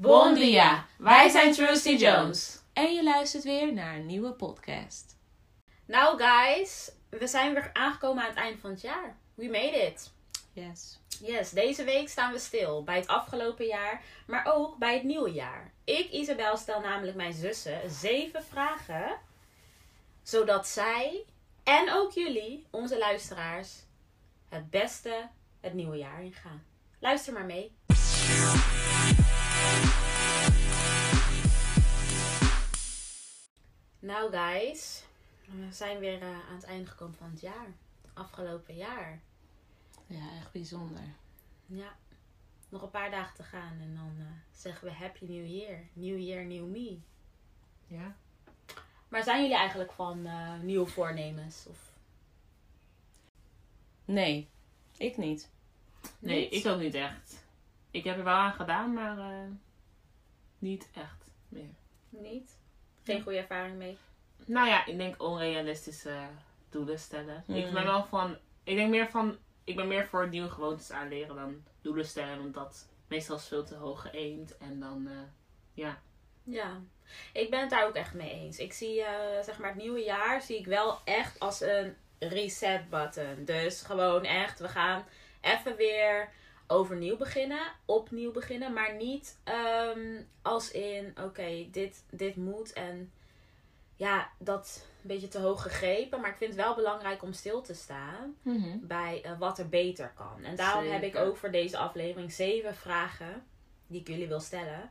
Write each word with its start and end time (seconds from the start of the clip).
Bon 0.00 0.34
dia, 0.34 0.86
wij 0.96 1.28
zijn 1.28 1.52
Trusty 1.52 1.90
Jones. 1.90 2.58
En 2.72 2.92
je 2.92 3.02
luistert 3.02 3.44
weer 3.44 3.72
naar 3.72 3.96
een 3.96 4.06
nieuwe 4.06 4.32
podcast. 4.32 5.16
Nou 5.84 6.22
guys, 6.22 6.90
we 7.08 7.26
zijn 7.26 7.54
weer 7.54 7.70
aangekomen 7.72 8.22
aan 8.22 8.28
het 8.28 8.38
einde 8.38 8.58
van 8.58 8.70
het 8.70 8.80
jaar. 8.80 9.16
We 9.34 9.44
made 9.44 9.76
it. 9.76 10.12
Yes. 10.52 10.98
Yes, 11.22 11.50
deze 11.50 11.84
week 11.84 12.08
staan 12.08 12.32
we 12.32 12.38
stil 12.38 12.84
bij 12.84 12.96
het 12.96 13.06
afgelopen 13.06 13.66
jaar, 13.66 14.02
maar 14.26 14.46
ook 14.54 14.76
bij 14.76 14.94
het 14.94 15.02
nieuwe 15.02 15.32
jaar. 15.32 15.72
Ik, 15.84 16.10
Isabel, 16.10 16.56
stel 16.56 16.80
namelijk 16.80 17.16
mijn 17.16 17.32
zussen 17.32 17.90
zeven 17.90 18.44
vragen, 18.44 19.16
zodat 20.22 20.66
zij 20.66 21.24
en 21.64 21.92
ook 21.92 22.12
jullie, 22.12 22.66
onze 22.70 22.98
luisteraars, 22.98 23.68
het 24.48 24.70
beste 24.70 25.28
het 25.60 25.74
nieuwe 25.74 25.96
jaar 25.96 26.22
ingaan. 26.22 26.64
Luister 26.98 27.32
maar 27.32 27.44
mee. 27.44 27.72
Nou 33.98 34.30
guys, 34.32 35.04
we 35.44 35.72
zijn 35.72 35.98
weer 35.98 36.22
eh, 36.22 36.28
aan 36.28 36.54
het 36.54 36.64
einde 36.64 36.86
gekomen 36.86 37.16
van 37.16 37.30
het 37.30 37.40
jaar. 37.40 37.66
Afgelopen 38.14 38.76
jaar. 38.76 39.20
Ja, 40.06 40.36
echt 40.40 40.52
bijzonder. 40.52 41.02
Ja, 41.66 41.96
nog 42.68 42.82
een 42.82 42.90
paar 42.90 43.10
dagen 43.10 43.34
te 43.36 43.42
gaan 43.42 43.80
en 43.80 43.94
dan 43.94 44.14
eh, 44.18 44.32
zeggen 44.52 44.88
we 44.88 44.92
Happy 44.94 45.24
New 45.24 45.46
Year. 45.46 45.80
New 45.92 46.18
Year, 46.18 46.44
New 46.44 46.66
Me. 46.66 46.98
Ja. 47.86 48.16
Maar 49.08 49.22
zijn 49.22 49.42
jullie 49.42 49.56
eigenlijk 49.56 49.92
van 49.92 50.26
eh, 50.26 50.60
nieuwe 50.60 50.86
voornemens? 50.86 51.66
Of 51.68 51.92
Nee, 54.04 54.48
ik 54.96 55.16
niet. 55.16 55.50
Nee, 56.18 56.50
niet? 56.50 56.64
ik 56.64 56.70
ook 56.70 56.80
niet 56.80 56.94
echt. 56.94 57.46
Ik 57.98 58.04
heb 58.04 58.16
er 58.18 58.24
wel 58.24 58.34
aan 58.34 58.52
gedaan, 58.52 58.92
maar 58.92 59.18
eh, 59.18 59.48
niet 60.58 60.88
echt 60.94 61.30
meer. 61.48 61.74
Niet? 62.08 62.56
Geen 63.04 63.22
goede 63.22 63.38
ervaring 63.38 63.76
mee? 63.76 63.98
Nou 64.44 64.68
ja, 64.68 64.86
ik 64.86 64.96
denk 64.98 65.22
onrealistische 65.22 66.16
doelen 66.68 66.98
stellen. 66.98 67.44
Ik 67.46 67.66
Mm. 67.66 67.72
ben 67.72 67.84
wel 67.84 68.04
van, 68.04 68.36
ik 68.64 68.76
denk 68.76 68.90
meer 68.90 69.10
van, 69.10 69.38
ik 69.64 69.76
ben 69.76 69.88
meer 69.88 70.06
voor 70.06 70.28
nieuwe 70.28 70.50
gewoontes 70.50 70.90
aanleren 70.90 71.36
dan 71.36 71.62
doelen 71.82 72.06
stellen, 72.06 72.38
omdat 72.38 72.88
meestal 73.08 73.36
is 73.36 73.46
veel 73.48 73.64
te 73.64 73.74
hoog 73.74 74.02
geëend 74.02 74.56
en 74.58 74.80
dan, 74.80 75.06
eh, 75.08 75.16
ja. 75.74 76.00
Ja, 76.42 76.80
ik 77.32 77.50
ben 77.50 77.60
het 77.60 77.70
daar 77.70 77.86
ook 77.86 77.94
echt 77.94 78.14
mee 78.14 78.30
eens. 78.30 78.58
Ik 78.58 78.72
zie 78.72 79.02
eh, 79.02 79.42
zeg 79.42 79.58
maar 79.58 79.68
het 79.68 79.78
nieuwe 79.82 80.02
jaar 80.04 80.42
zie 80.42 80.58
ik 80.58 80.66
wel 80.66 80.98
echt 81.04 81.38
als 81.40 81.60
een 81.60 81.96
reset 82.18 82.90
button. 82.90 83.44
Dus 83.44 83.82
gewoon 83.82 84.24
echt, 84.24 84.58
we 84.58 84.68
gaan 84.68 85.04
even 85.40 85.76
weer 85.76 86.28
overnieuw 86.68 87.16
beginnen, 87.16 87.72
opnieuw 87.84 88.32
beginnen, 88.32 88.72
maar 88.72 88.94
niet 88.94 89.38
ehm, 89.44 90.22
als 90.42 90.70
in, 90.70 91.14
oké, 91.24 91.68
dit, 91.70 92.04
dit 92.10 92.36
moet 92.36 92.72
en 92.72 93.12
ja, 93.96 94.30
dat 94.38 94.86
een 95.02 95.08
beetje 95.08 95.28
te 95.28 95.38
hoog 95.38 95.62
gegrepen. 95.62 96.20
Maar 96.20 96.30
ik 96.30 96.36
vind 96.36 96.54
het 96.54 96.64
wel 96.64 96.74
belangrijk 96.74 97.22
om 97.22 97.32
stil 97.32 97.60
te 97.60 97.74
staan 97.74 98.36
bij 98.80 99.20
eh, 99.22 99.38
wat 99.38 99.58
er 99.58 99.68
beter 99.68 100.12
kan. 100.14 100.44
En 100.44 100.56
daarom 100.56 100.90
heb 100.90 101.02
ik 101.02 101.16
ook 101.16 101.36
voor 101.36 101.50
deze 101.50 101.78
aflevering 101.78 102.32
zeven 102.32 102.74
vragen 102.74 103.46
die 103.86 104.00
ik 104.00 104.08
jullie 104.08 104.28
wil 104.28 104.40
stellen. 104.40 104.90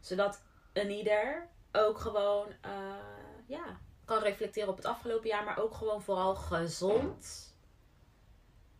Zodat 0.00 0.42
een 0.72 0.90
ieder 0.90 1.48
ook 1.72 1.98
gewoon 1.98 2.46
eh, 2.60 2.70
ja, 3.46 3.78
kan 4.04 4.22
reflecteren 4.22 4.68
op 4.68 4.76
het 4.76 4.86
afgelopen 4.86 5.28
jaar, 5.28 5.44
maar 5.44 5.58
ook 5.58 5.74
gewoon 5.74 6.02
vooral 6.02 6.34
gezond 6.34 7.47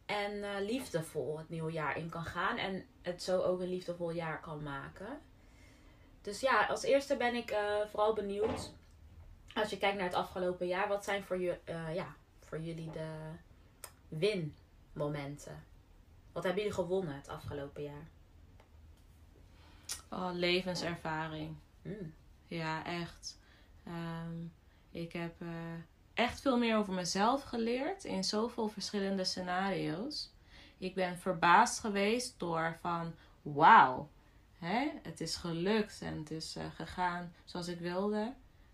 en 0.08 0.44
eh, 0.44 0.66
liefdevol 0.66 1.38
het 1.38 1.48
nieuwe 1.48 1.72
jaar 1.72 1.96
in 1.96 2.08
kan 2.08 2.24
gaan. 2.24 2.56
En 2.56 2.86
het 3.02 3.22
zo 3.22 3.42
ook 3.42 3.60
een 3.60 3.68
liefdevol 3.68 4.10
jaar 4.10 4.40
kan 4.40 4.62
maken. 4.62 5.20
Dus 6.20 6.40
ja, 6.40 6.66
als 6.66 6.82
eerste 6.82 7.16
ben 7.16 7.34
ik 7.34 7.50
eh, 7.50 7.80
vooral 7.90 8.14
benieuwd. 8.14 8.72
Als 9.54 9.70
je 9.70 9.78
kijkt 9.78 9.96
naar 9.96 10.06
het 10.06 10.14
afgelopen 10.14 10.66
jaar, 10.66 10.88
wat 10.88 11.04
zijn 11.04 11.24
voor, 11.24 11.40
je, 11.40 11.58
eh, 11.64 11.94
ja, 11.94 12.14
voor 12.44 12.60
jullie 12.60 12.90
de 12.90 13.32
winmomenten? 14.08 15.64
Wat 16.32 16.44
hebben 16.44 16.62
jullie 16.62 16.78
gewonnen 16.78 17.14
het 17.14 17.28
afgelopen 17.28 17.82
jaar? 17.82 18.08
Oh, 20.10 20.30
levenservaring. 20.32 21.56
Mm. 21.82 22.14
Ja, 22.46 22.84
echt. 22.84 23.38
Ehm, 23.84 24.36
ik 24.90 25.12
heb 25.12 25.34
echt 26.18 26.40
veel 26.40 26.58
meer 26.58 26.76
over 26.76 26.92
mezelf 26.92 27.42
geleerd 27.42 28.04
in 28.04 28.24
zoveel 28.24 28.68
verschillende 28.68 29.24
scenario's. 29.24 30.30
Ik 30.78 30.94
ben 30.94 31.18
verbaasd 31.18 31.80
geweest 31.80 32.34
door 32.38 32.76
van 32.80 33.14
wauw, 33.42 34.08
hè, 34.58 34.88
het 35.02 35.20
is 35.20 35.36
gelukt 35.36 36.00
en 36.02 36.18
het 36.18 36.30
is 36.30 36.56
eh, 36.56 36.64
gegaan 36.74 37.32
zoals 37.44 37.68
ik 37.68 37.78
wilde. 37.78 38.32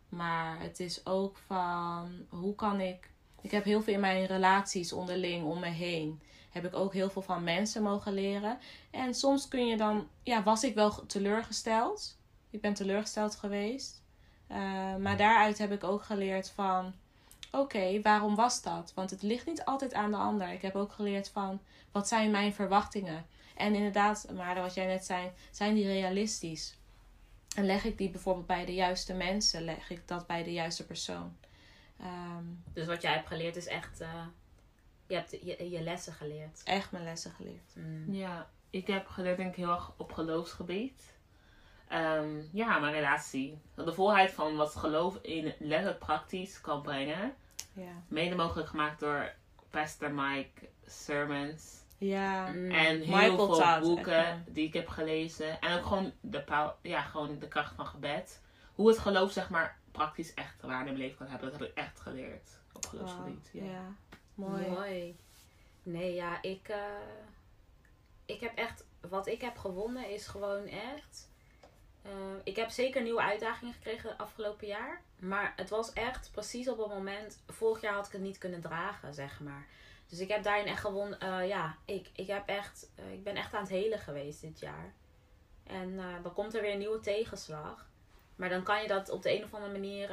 Maar 0.09 0.61
het 0.61 0.81
is 0.81 1.07
ook 1.07 1.39
van 1.47 2.27
hoe 2.29 2.55
kan 2.55 2.81
ik. 2.81 3.11
Ik 3.41 3.51
heb 3.51 3.65
heel 3.65 3.83
veel 3.83 3.95
in 3.95 4.01
mijn 4.01 4.27
relaties 4.27 4.93
onderling 4.93 5.45
om 5.45 5.61
me 5.61 5.69
heen. 5.69 6.21
Heb 6.51 6.65
ik 6.65 6.75
ook 6.75 6.93
heel 6.93 7.11
veel 7.11 7.23
van 7.23 7.45
mensen 7.45 7.83
mogen 7.83 8.13
leren. 8.13 8.59
En 8.91 9.15
soms 9.15 9.49
kun 9.49 9.67
je 9.67 9.77
dan, 9.77 10.09
ja, 10.23 10.43
was 10.43 10.65
ik 10.65 10.75
wel 10.75 11.07
teleurgesteld. 11.07 12.17
Ik 12.51 12.61
ben 12.61 12.75
teleurgesteld 12.75 13.37
geweest. 13.37 14.03
Uh, 14.51 14.97
maar 14.97 15.17
daaruit 15.17 15.59
heb 15.59 15.73
ik 15.73 15.85
ook 15.85 16.03
geleerd 16.03 16.51
van, 16.51 16.95
oké, 17.59 18.01
waarom 18.03 18.35
was 18.35 18.63
dat? 18.63 18.93
Want 18.95 19.11
het 19.11 19.23
ligt 19.23 19.47
niet 19.47 19.65
altijd 19.65 19.95
aan 19.95 20.11
de 20.11 20.17
ander. 20.17 20.49
Ik 20.53 20.63
heb 20.63 20.75
ook 20.75 20.93
geleerd 20.93 21.29
van, 21.29 21.61
wat 21.93 22.09
zijn 22.09 22.31
mijn 22.31 22.55
verwachtingen? 22.55 23.27
En 23.57 23.75
inderdaad, 23.75 24.27
maar 24.35 24.55
wat 24.55 24.75
jij 24.75 24.87
net 24.87 25.05
zei, 25.05 25.31
zijn 25.51 25.75
die 25.75 25.87
realistisch? 25.87 26.79
En 27.57 27.67
leg 27.67 27.85
ik 27.85 27.99
die 27.99 28.11
bijvoorbeeld 28.11 28.47
bij 28.47 28.65
de 28.65 28.75
juiste 28.75 29.13
mensen? 29.15 29.63
Leg 29.65 29.91
ik 29.91 30.09
dat 30.09 30.27
bij 30.27 30.43
de 30.43 30.53
juiste 30.53 30.87
persoon? 30.87 31.37
Ehm, 32.01 32.45
Dus 32.73 32.87
wat 32.87 33.03
jij 33.03 33.13
hebt 33.13 33.27
geleerd 33.29 33.57
is 33.57 33.67
echt. 33.67 34.01
eh, 34.01 34.27
je 35.07 35.15
hebt 35.15 35.31
je, 35.31 35.71
je 35.71 35.81
lessen 35.83 36.13
geleerd. 36.13 36.61
echt 36.65 36.91
mijn 36.93 37.05
lessen 37.05 37.31
geleerd. 37.31 37.73
Mm. 37.75 38.15
Ja, 38.15 38.49
ik 38.71 38.87
heb 38.87 39.07
geleerd 39.07 39.37
denk 39.37 39.51
ik 39.51 39.57
heel 39.57 39.71
erg 39.73 39.93
op 39.97 40.13
geloofsgebied. 40.13 41.13
Ehm, 41.89 42.41
ja, 42.53 42.79
mijn 42.79 42.93
relatie. 42.93 43.59
De 43.75 43.93
volheid 43.95 44.31
van 44.33 44.57
wat 44.57 44.77
geloof 44.77 45.17
in 45.23 45.55
letterlijk 45.59 45.99
praktisch 45.99 46.61
kan 46.61 46.83
brengen. 46.83 47.35
Ja. 47.75 48.03
Mede 48.09 48.35
mogelijk 48.35 48.69
gemaakt 48.69 49.01
door 49.01 49.33
Pastor 49.71 50.13
Mike 50.13 50.69
Sermons. 50.87 51.83
Ja. 51.99 52.47
Mm. 52.47 52.71
En 52.71 53.01
heel 53.01 53.17
Michael 53.17 53.37
veel 53.37 53.47
Todd, 53.47 53.81
boeken 53.81 54.27
echt, 54.27 54.47
ja. 54.47 54.53
die 54.53 54.67
ik 54.67 54.73
heb 54.73 54.89
gelezen. 54.89 55.61
En 55.61 55.79
ook 55.79 55.87
gewoon 55.87 56.13
de, 56.21 56.73
ja, 56.83 57.01
gewoon 57.01 57.39
de 57.39 57.49
kracht 57.49 57.75
van 57.75 57.87
gebed. 57.87 58.43
Hoe 58.75 58.89
het 58.89 58.99
geloof 58.99 59.33
zeg 59.33 59.51
maar 59.51 59.79
praktisch 59.91 60.35
echt 60.35 60.63
waar 60.63 60.79
in 60.79 60.85
mijn 60.85 60.97
leven 60.97 61.17
kan 61.17 61.27
hebben. 61.27 61.51
Dat 61.51 61.61
heb 61.61 61.69
ik 61.69 61.77
echt 61.77 62.01
geleerd 62.01 62.59
op 62.73 62.87
geloofsgebied. 62.87 63.49
Ja. 63.53 63.95
Mooi. 64.35 64.69
Mooi. 64.69 65.17
Nee, 65.83 66.15
ja, 66.15 66.43
ik, 66.43 66.69
eh, 66.69 66.79
ik 68.25 68.41
heb 68.41 68.57
echt, 68.57 68.85
wat 69.01 69.27
ik 69.27 69.41
heb 69.41 69.59
gewonnen 69.59 70.11
is 70.11 70.27
gewoon 70.27 70.67
echt. 70.67 71.33
Eh, 72.05 72.11
ik 72.45 72.57
heb 72.57 72.71
zeker 72.71 73.03
nieuwe 73.03 73.23
uitdagingen 73.23 73.75
gekregen 73.75 74.17
afgelopen 74.19 74.67
jaar. 74.67 75.03
Maar 75.19 75.53
het 75.57 75.69
was 75.69 75.93
echt 75.93 76.31
precies 76.33 76.69
op 76.69 76.79
het 76.79 76.89
moment. 76.89 77.43
Vorig 77.47 77.81
jaar 77.81 77.95
had 77.95 78.07
ik 78.07 78.13
het 78.13 78.21
niet 78.21 78.39
kunnen 78.39 78.61
dragen, 78.61 79.15
zeg 79.15 79.41
maar. 79.41 79.67
Dus 80.07 80.19
ik 80.19 80.29
heb 80.29 80.43
daarin 80.43 80.67
echt 80.67 80.81
gewonnen. 80.81 81.21
eh, 81.21 81.49
ja, 81.49 81.77
ik, 81.85 82.11
ik, 82.13 82.27
heb 82.27 82.49
echt, 82.49 82.91
eh, 82.95 83.13
ik 83.13 83.25
ben 83.25 83.37
echt 83.37 83.55
aan 83.55 83.61
het 83.61 83.71
helen 83.71 83.99
geweest 83.99 84.41
dit 84.41 84.61
jaar. 84.61 84.95
En 85.65 85.97
dan 86.23 86.33
komt 86.33 86.55
er 86.55 86.61
weer 86.61 86.73
een 86.73 86.79
nieuwe 86.79 87.01
tegenslag. 87.01 87.89
Maar 88.37 88.49
dan 88.49 88.63
kan 88.63 88.83
je 88.83 88.89
dat 88.89 89.09
op 89.11 89.23
de 89.23 89.37
een 89.37 89.45
of 89.45 89.55
andere 89.55 89.73
manier 89.73 90.11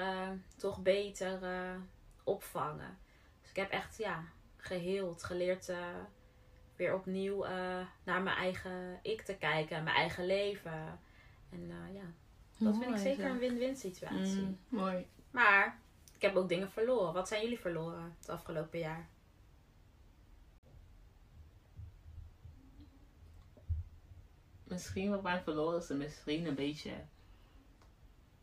toch 0.58 0.80
beter 0.80 1.40
opvangen. 2.24 2.98
Dus 3.42 3.50
ik 3.50 3.56
heb 3.56 3.70
echt, 3.72 3.98
ja, 3.98 4.24
geheeld, 4.58 5.24
geleerd 5.24 5.72
weer 6.76 6.94
opnieuw 6.94 7.46
naar 8.04 8.22
mijn 8.22 8.38
eigen 8.38 9.00
ik 9.02 9.22
te 9.22 9.36
kijken 9.36 9.76
en 9.76 9.84
mijn 9.84 9.96
eigen 9.96 10.26
leven. 10.26 11.00
En 11.52 11.72
eh, 11.72 11.94
ja, 11.96 12.04
dat 12.58 12.78
vind 12.78 12.92
ik 12.96 12.98
zeker 13.02 13.26
een 13.26 13.38
win-win 13.38 13.76
situatie. 13.76 14.42
Mm. 14.42 14.58
Mooi. 14.68 15.06
Maar 15.32 15.80
ik 16.16 16.22
heb 16.22 16.36
ook 16.36 16.50
dingen 16.50 16.72
verloren. 16.72 17.14
Wat 17.14 17.28
zijn 17.28 17.42
jullie 17.42 17.60
verloren 17.60 18.16
het 18.20 18.30
afgelopen 18.30 18.80
jaar? 18.80 19.08
Misschien 24.64 25.10
wat 25.10 25.22
mij 25.22 25.42
verloren 25.44 25.80
is, 25.80 25.88
misschien 25.88 26.46
een 26.46 26.56
beetje 26.56 26.92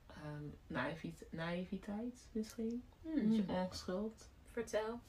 ehm, 0.07 0.43
naïvit- 0.67 1.27
naïviteit. 1.31 2.27
Misschien. 2.33 2.83
Een 3.05 3.13
Hmm, 3.21 3.37
beetje 3.37 3.53
onschuld. 3.53 4.29
Vertel. 4.53 5.01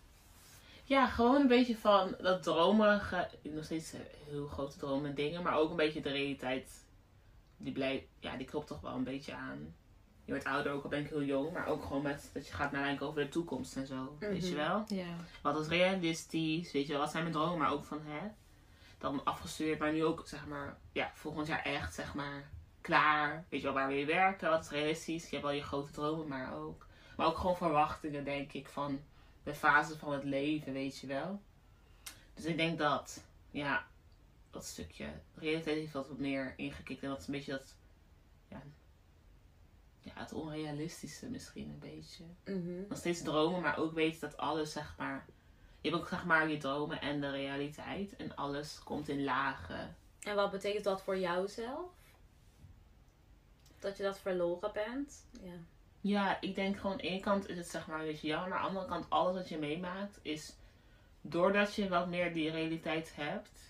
Ja, 0.84 1.08
gewoon 1.08 1.36
een 1.42 1.48
beetje 1.48 1.78
van 1.78 2.16
dat 2.22 2.44
dromerige, 2.44 3.30
nog 3.42 3.64
steeds 3.64 3.94
heel 4.30 4.48
grote 4.48 4.78
dromen 4.78 5.10
en 5.10 5.16
dingen, 5.16 5.44
maar 5.44 5.58
ook 5.58 5.70
een 5.70 5.76
beetje 5.76 6.02
de 6.02 6.10
realiteit, 6.10 6.86
die 7.60 7.74
blijft, 7.74 8.06
ja, 8.20 8.36
die 8.38 8.48
klopt 8.48 8.68
toch 8.68 8.82
wel 8.82 8.94
een 8.96 9.04
beetje 9.04 9.34
aan. 9.34 9.76
Je 10.26 10.32
wordt 10.36 10.46
ouder, 10.48 10.72
ook 10.72 10.84
al 10.84 10.90
ben 10.90 11.00
ik 11.00 11.10
heel 11.10 11.24
jong, 11.24 11.52
maar 11.54 11.68
ook 11.68 11.84
gewoon 11.84 12.02
met 12.02 12.30
dat 12.34 12.48
je 12.48 12.54
gaat 12.54 12.72
nadenken 12.72 13.06
over 13.08 13.22
de 13.24 13.30
toekomst 13.30 13.76
en 13.76 13.88
zo, 13.88 14.16
weet 14.20 14.48
je 14.48 14.56
Mhm. 14.56 14.66
wel. 14.66 14.84
Wat 15.42 15.60
is 15.60 15.68
realistisch, 15.68 16.72
weet 16.72 16.86
je 16.86 16.92
wel, 16.92 17.02
wat 17.02 17.12
zijn 17.12 17.24
mijn 17.24 17.36
dromen, 17.36 17.58
maar 17.58 17.72
ook 17.72 17.84
van, 17.84 18.02
hè, 18.04 18.28
dan 18.98 19.24
afgestudeerd, 19.24 19.80
maar 19.80 19.94
nu 19.94 20.04
ook, 20.04 20.28
zeg 20.28 20.48
maar, 20.48 20.78
ja, 20.92 21.12
volgend 21.14 21.48
jaar 21.48 21.62
echt, 21.64 21.94
zeg 21.94 22.14
maar, 22.14 22.50
klaar? 22.82 23.46
Weet 23.50 23.60
je 23.60 23.66
wel, 23.66 23.76
waar 23.76 23.88
wil 23.88 23.98
je 23.98 24.06
werken? 24.06 24.50
Wat 24.50 24.64
is 24.64 24.70
realistisch? 24.70 25.24
Je 25.24 25.30
hebt 25.30 25.44
wel 25.44 25.52
je 25.56 25.62
grote 25.64 25.92
dromen, 25.92 26.28
maar 26.28 26.54
ook. 26.56 26.88
Maar 27.18 27.28
ook 27.28 27.38
gewoon 27.38 27.58
verwachtingen, 27.58 28.24
denk 28.24 28.54
ik, 28.54 28.68
van 28.68 29.00
de 29.44 29.54
fase 29.56 29.98
van 29.98 30.12
het 30.14 30.24
leven, 30.24 30.74
weet 30.74 31.00
je 31.00 31.08
wel. 31.08 31.42
Dus 32.34 32.46
ik 32.46 32.58
denk 32.58 32.78
dat, 32.78 33.24
ja, 33.52 33.86
dat 34.50 34.66
stukje 34.66 35.12
realiteit 35.36 35.78
heeft 35.78 35.94
wat 35.94 36.18
meer 36.18 36.54
ingekikt. 36.58 37.04
En 37.04 37.10
dat 37.10 37.20
is 37.20 37.28
een 37.28 37.34
beetje 37.34 37.52
dat, 37.52 37.76
ja, 38.48 38.62
ja 40.00 40.12
het 40.16 40.34
onrealistische 40.34 41.30
misschien 41.30 41.70
een 41.70 41.80
beetje. 41.80 42.24
Mhm. 42.46 42.88
Nog 42.88 42.98
steeds 42.98 43.22
dromen, 43.22 43.62
maar 43.62 43.78
ook 43.78 43.94
weten 43.94 44.20
dat 44.20 44.38
alles, 44.38 44.72
zeg 44.72 44.96
maar... 44.98 45.26
Je 45.82 45.90
hebt 45.90 46.02
ook, 46.02 46.08
zeg 46.08 46.26
maar, 46.26 46.50
je 46.50 46.58
dromen 46.58 47.02
en 47.02 47.22
de 47.22 47.30
realiteit. 47.30 48.16
En 48.16 48.36
alles 48.36 48.84
komt 48.84 49.10
in 49.10 49.24
lagen. 49.24 49.96
En 50.20 50.36
wat 50.36 50.52
betekent 50.52 50.84
dat 50.84 51.02
voor 51.02 51.18
jou 51.18 51.48
zelf? 51.48 51.92
Dat 53.80 53.98
je 53.98 54.04
dat 54.04 54.20
verloren 54.20 54.72
bent? 54.74 55.26
Ja. 55.42 55.54
Ja, 56.02 56.42
ik 56.42 56.56
denk 56.56 56.76
gewoon, 56.76 56.92
aan 56.92 56.98
de 56.98 57.04
ene 57.04 57.20
kant 57.20 57.50
is 57.50 57.58
het 57.58 57.68
zeg 57.68 57.88
maar 57.88 58.00
een 58.00 58.06
beetje 58.06 58.28
jammer, 58.28 58.50
maar 58.50 58.58
aan 58.58 58.64
de 58.64 58.68
andere 58.70 58.88
kant, 58.88 59.10
alles 59.10 59.36
wat 59.36 59.50
je 59.50 59.58
meemaakt 59.58 60.20
is, 60.22 60.56
doordat 61.22 61.76
je 61.76 61.90
wat 61.90 62.08
meer 62.08 62.34
die 62.34 62.52
realiteit 62.52 63.16
hebt, 63.16 63.69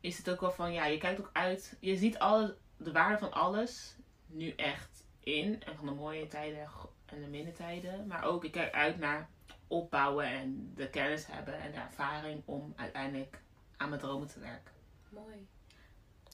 is 0.00 0.18
het 0.18 0.30
ook 0.30 0.40
wel 0.40 0.52
van, 0.52 0.72
ja, 0.72 0.86
je 0.86 0.98
kijkt 0.98 1.20
ook 1.20 1.30
uit, 1.32 1.76
je 1.80 1.96
ziet 1.96 2.18
alle, 2.18 2.56
de 2.76 2.92
waarde 2.92 3.18
van 3.18 3.32
alles 3.32 3.96
nu 4.26 4.50
echt 4.50 5.04
in, 5.20 5.62
en 5.62 5.76
van 5.76 5.86
de 5.86 5.92
mooie 5.92 6.26
tijden 6.26 6.68
en 7.04 7.20
de 7.20 7.26
minder 7.26 7.54
tijden, 7.54 8.06
maar 8.06 8.24
ook, 8.24 8.44
ik 8.44 8.52
kijk 8.52 8.72
uit 8.72 8.98
naar 8.98 9.28
opbouwen 9.66 10.26
en 10.26 10.72
de 10.74 10.90
kennis 10.90 11.26
hebben 11.26 11.60
en 11.60 11.70
de 11.70 11.78
ervaring 11.78 12.42
om 12.44 12.72
uiteindelijk 12.76 13.40
aan 13.76 13.88
mijn 13.88 14.00
dromen 14.00 14.28
te 14.28 14.40
werken. 14.40 14.74
Mooi. 15.08 15.46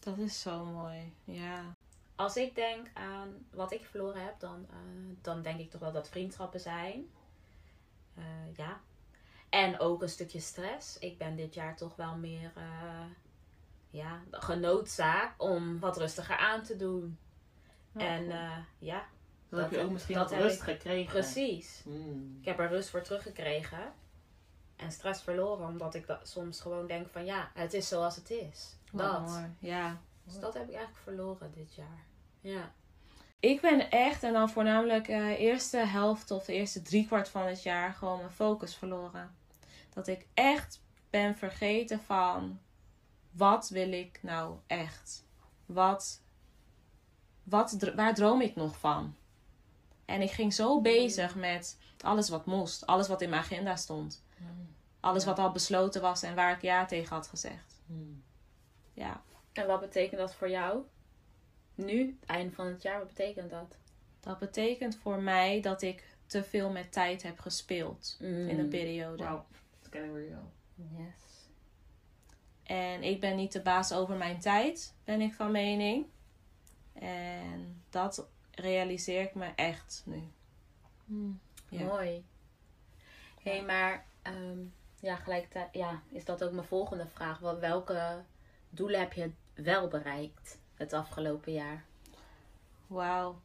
Dat 0.01 0.19
is 0.19 0.41
zo 0.41 0.65
mooi. 0.65 1.15
Ja. 1.25 1.75
Als 2.15 2.37
ik 2.37 2.55
denk 2.55 2.91
aan 2.95 3.47
wat 3.51 3.73
ik 3.73 3.85
verloren 3.85 4.25
heb, 4.25 4.41
dan, 4.41 4.67
eh, 4.71 4.77
dan 5.21 5.43
denk 5.43 5.61
ik 5.61 5.71
toch 5.71 5.81
wel 5.81 5.93
dat 5.93 6.09
vriendschappen 6.09 6.61
zijn. 6.61 7.11
Eh, 8.15 8.57
ja. 8.57 8.81
En 9.49 9.79
ook 9.79 10.03
een 10.03 10.09
stukje 10.09 10.41
stress. 10.41 10.99
Ik 10.99 11.19
ben 11.19 11.37
dit 11.37 11.55
jaar 11.55 11.77
toch 11.77 11.97
wel 11.97 12.17
meer 12.17 12.53
uh, 12.57 13.05
ja, 13.95 14.23
genoodzaakt 14.31 15.41
om 15.41 15.81
wat 15.81 15.97
rustiger 15.97 16.37
aan 16.37 16.63
te 16.63 16.77
doen. 16.77 17.19
en 17.93 18.27
ja. 18.79 19.07
Dat, 19.49 19.61
heb 19.61 19.71
je 19.71 19.81
ook 19.81 19.91
misschien 19.91 20.15
dat 20.15 20.31
wat 20.31 20.41
rust 20.41 20.63
gekregen. 20.63 21.13
Precies. 21.13 21.83
Mm. 21.85 22.37
Ik 22.41 22.45
heb 22.45 22.59
er 22.59 22.69
rust 22.69 22.89
voor 22.89 23.03
teruggekregen. 23.03 23.93
En 24.77 24.93
stress 24.93 25.23
verloren, 25.23 25.67
omdat 25.67 25.95
ik 25.95 26.07
dat 26.07 26.29
soms 26.29 26.61
gewoon 26.61 26.87
denk 26.87 27.09
van 27.09 27.25
ja, 27.25 27.51
het 27.55 27.75
is 27.75 27.89
zoals 27.89 28.17
het 28.17 28.31
is. 28.31 28.77
Dat. 28.93 29.29
Mooi. 29.29 29.55
Ja. 29.59 30.01
Dus 30.25 30.39
dat 30.39 30.55
heb 30.55 30.69
ik 30.69 30.75
eigenlijk 30.75 31.03
verloren 31.03 31.53
dit 31.53 31.75
jaar. 31.75 32.05
Ja. 32.41 32.73
Ik 33.41 33.61
ben 33.61 33.91
echt, 33.91 34.23
en 34.23 34.33
dan 34.33 34.51
voornamelijk 34.51 35.07
de 35.07 35.13
uh, 35.13 35.41
eerste 35.41 35.77
helft 35.77 36.31
of 36.31 36.45
de 36.45 36.53
eerste 36.53 36.83
driekwart 36.83 37.29
van 37.29 37.47
het 37.47 37.63
jaar, 37.63 37.93
gewoon 37.93 38.19
mijn 38.19 38.31
focus 38.31 38.77
verloren. 38.77 39.35
Dat 39.95 40.07
ik 40.07 40.27
echt 40.35 40.83
ben 41.11 41.37
vergeten 41.37 42.01
van 42.01 42.61
wat 43.37 43.69
wil 43.69 43.93
ik 43.93 44.19
nou 44.23 44.57
echt? 44.67 45.25
Wat, 45.67 46.21
wat, 47.43 47.77
waar 47.95 48.15
droom 48.15 48.41
ik 48.41 48.55
nog 48.57 48.79
van? 48.79 49.15
En 50.05 50.21
ik 50.23 50.31
ging 50.31 50.55
zo 50.55 50.81
bezig 50.81 51.35
met 51.35 51.79
alles 52.01 52.29
wat 52.29 52.47
moest, 52.47 52.87
alles 52.87 53.09
wat 53.09 53.21
in 53.23 53.31
mijn 53.31 53.43
agenda 53.43 53.77
stond. 53.77 54.23
Alles 55.01 55.25
wat 55.25 55.39
al 55.39 55.53
besloten 55.53 56.01
was 56.03 56.23
en 56.23 56.35
waar 56.35 56.53
ik 56.53 56.63
ja 56.63 56.85
tegen 56.87 57.15
had 57.15 57.27
gezegd. 57.27 57.81
Ja. 58.93 59.23
En 59.53 59.67
wat 59.67 59.81
betekent 59.81 60.21
dat 60.21 60.35
voor 60.35 60.51
jou? 60.51 60.83
Nu, 61.75 62.17
het 62.21 62.31
einde 62.31 62.55
van 62.55 62.67
het 62.67 62.83
jaar, 62.83 62.99
wat 62.99 63.09
betekent 63.09 63.51
dat? 63.51 63.77
Dat 64.21 64.39
betekent 64.39 64.97
voor 64.97 65.23
mij 65.23 65.61
dat 65.61 65.83
ik 65.83 66.17
te 66.27 66.45
veel 66.45 66.71
met 66.71 66.93
tijd 66.93 67.23
heb 67.23 67.39
gespeeld 67.41 68.17
Mm. 68.21 68.49
in 68.49 68.59
een 68.59 68.69
periode. 68.69 69.23
Wauw, 69.25 69.45
dat 69.81 69.89
ken 69.89 70.05
ik 70.05 70.13
real. 70.15 70.53
Yes. 70.75 71.34
En 72.65 73.03
ik 73.03 73.21
ben 73.21 73.37
niet 73.37 73.53
de 73.53 73.61
baas 73.61 73.93
over 73.93 74.17
mijn 74.17 74.41
tijd, 74.41 74.95
ben 75.05 75.21
ik 75.21 75.35
van 75.35 75.51
mening. 75.51 76.07
En 76.93 77.83
dat 77.91 78.27
realiseer 78.51 79.23
ik 79.23 79.35
me 79.35 79.49
echt 79.57 80.03
nu. 80.07 80.23
Ja. 81.69 81.85
Mooi. 81.85 82.25
Hé, 83.43 83.51
hey, 83.51 83.63
maar 83.63 84.05
ehm, 84.23 84.59
ja, 85.01 85.17
gelijkertijd 85.17 85.69
ja, 85.73 86.03
is 86.09 86.25
dat 86.25 86.45
ook 86.45 86.53
mijn 86.53 86.67
volgende 86.67 87.07
vraag. 87.07 87.39
Wel, 87.39 87.59
welke 87.59 88.23
doelen 88.71 89.01
heb 89.01 89.13
je 89.13 89.31
wel 89.55 89.89
bereikt 89.89 90.59
het 90.75 90.93
afgelopen 90.93 91.53
jaar? 91.53 91.85
Wauw. 92.87 93.41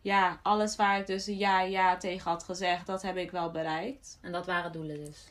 Ja, 0.00 0.40
alles 0.42 0.76
waar 0.76 0.98
ik 0.98 1.06
dus 1.06 1.26
ja, 1.26 1.60
ja 1.60 1.96
tegen 1.96 2.30
had 2.30 2.44
gezegd, 2.44 2.86
dat 2.86 3.02
heb 3.02 3.16
ik 3.16 3.30
wel 3.30 3.50
bereikt. 3.50 4.18
En 4.20 4.32
dat 4.32 4.46
waren 4.46 4.72
doelen 4.72 5.04
dus? 5.04 5.28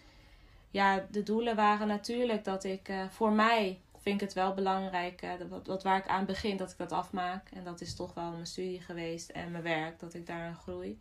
Ja, 0.71 1.05
de 1.11 1.23
doelen 1.23 1.55
waren 1.55 1.87
natuurlijk 1.87 2.43
dat 2.43 2.63
ik, 2.63 2.89
uh, 2.89 3.09
voor 3.09 3.31
mij 3.31 3.79
vind 3.97 4.21
ik 4.21 4.27
het 4.27 4.33
wel 4.33 4.53
belangrijk, 4.53 5.21
uh, 5.21 5.31
dat, 5.49 5.65
dat 5.65 5.83
waar 5.83 5.97
ik 5.97 6.07
aan 6.07 6.25
begin, 6.25 6.57
dat 6.57 6.71
ik 6.71 6.77
dat 6.77 6.91
afmaak. 6.91 7.49
En 7.49 7.63
dat 7.63 7.81
is 7.81 7.95
toch 7.95 8.13
wel 8.13 8.31
mijn 8.31 8.45
studie 8.45 8.81
geweest 8.81 9.29
en 9.29 9.51
mijn 9.51 9.63
werk, 9.63 9.99
dat 9.99 10.13
ik 10.13 10.27
daarin 10.27 10.55
groei. 10.55 10.99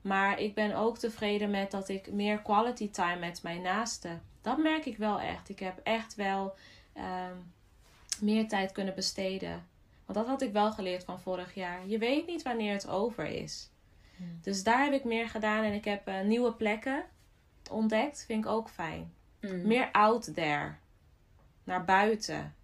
Maar 0.00 0.38
ik 0.38 0.54
ben 0.54 0.74
ook 0.76 0.98
tevreden 0.98 1.50
met 1.50 1.70
dat 1.70 1.88
ik 1.88 2.12
meer 2.12 2.42
quality 2.42 2.90
time 2.90 3.18
met 3.18 3.42
mijn 3.42 3.62
naasten. 3.62 4.22
Dat 4.40 4.58
merk 4.58 4.84
ik 4.84 4.96
wel 4.96 5.20
echt. 5.20 5.48
Ik 5.48 5.58
heb 5.58 5.80
echt 5.82 6.14
wel 6.14 6.54
um, 6.96 7.52
meer 8.20 8.48
tijd 8.48 8.72
kunnen 8.72 8.94
besteden. 8.94 9.66
Want 10.04 10.18
dat 10.18 10.26
had 10.26 10.42
ik 10.42 10.52
wel 10.52 10.72
geleerd 10.72 11.04
van 11.04 11.20
vorig 11.20 11.54
jaar. 11.54 11.86
Je 11.86 11.98
weet 11.98 12.26
niet 12.26 12.42
wanneer 12.42 12.72
het 12.72 12.88
over 12.88 13.26
is. 13.26 13.70
Hmm. 14.16 14.38
Dus 14.42 14.62
daar 14.62 14.84
heb 14.84 14.92
ik 14.92 15.04
meer 15.04 15.28
gedaan 15.28 15.64
en 15.64 15.72
ik 15.72 15.84
heb 15.84 16.08
uh, 16.08 16.20
nieuwe 16.20 16.52
plekken 16.52 17.04
ontdekt. 17.70 18.24
Vind 18.26 18.44
ik 18.44 18.50
ook 18.50 18.68
fijn. 18.68 19.14
Mm. 19.40 19.66
Meer 19.66 19.90
out 19.92 20.34
there. 20.34 20.74
Naar 21.64 21.84
buiten. 21.84 22.54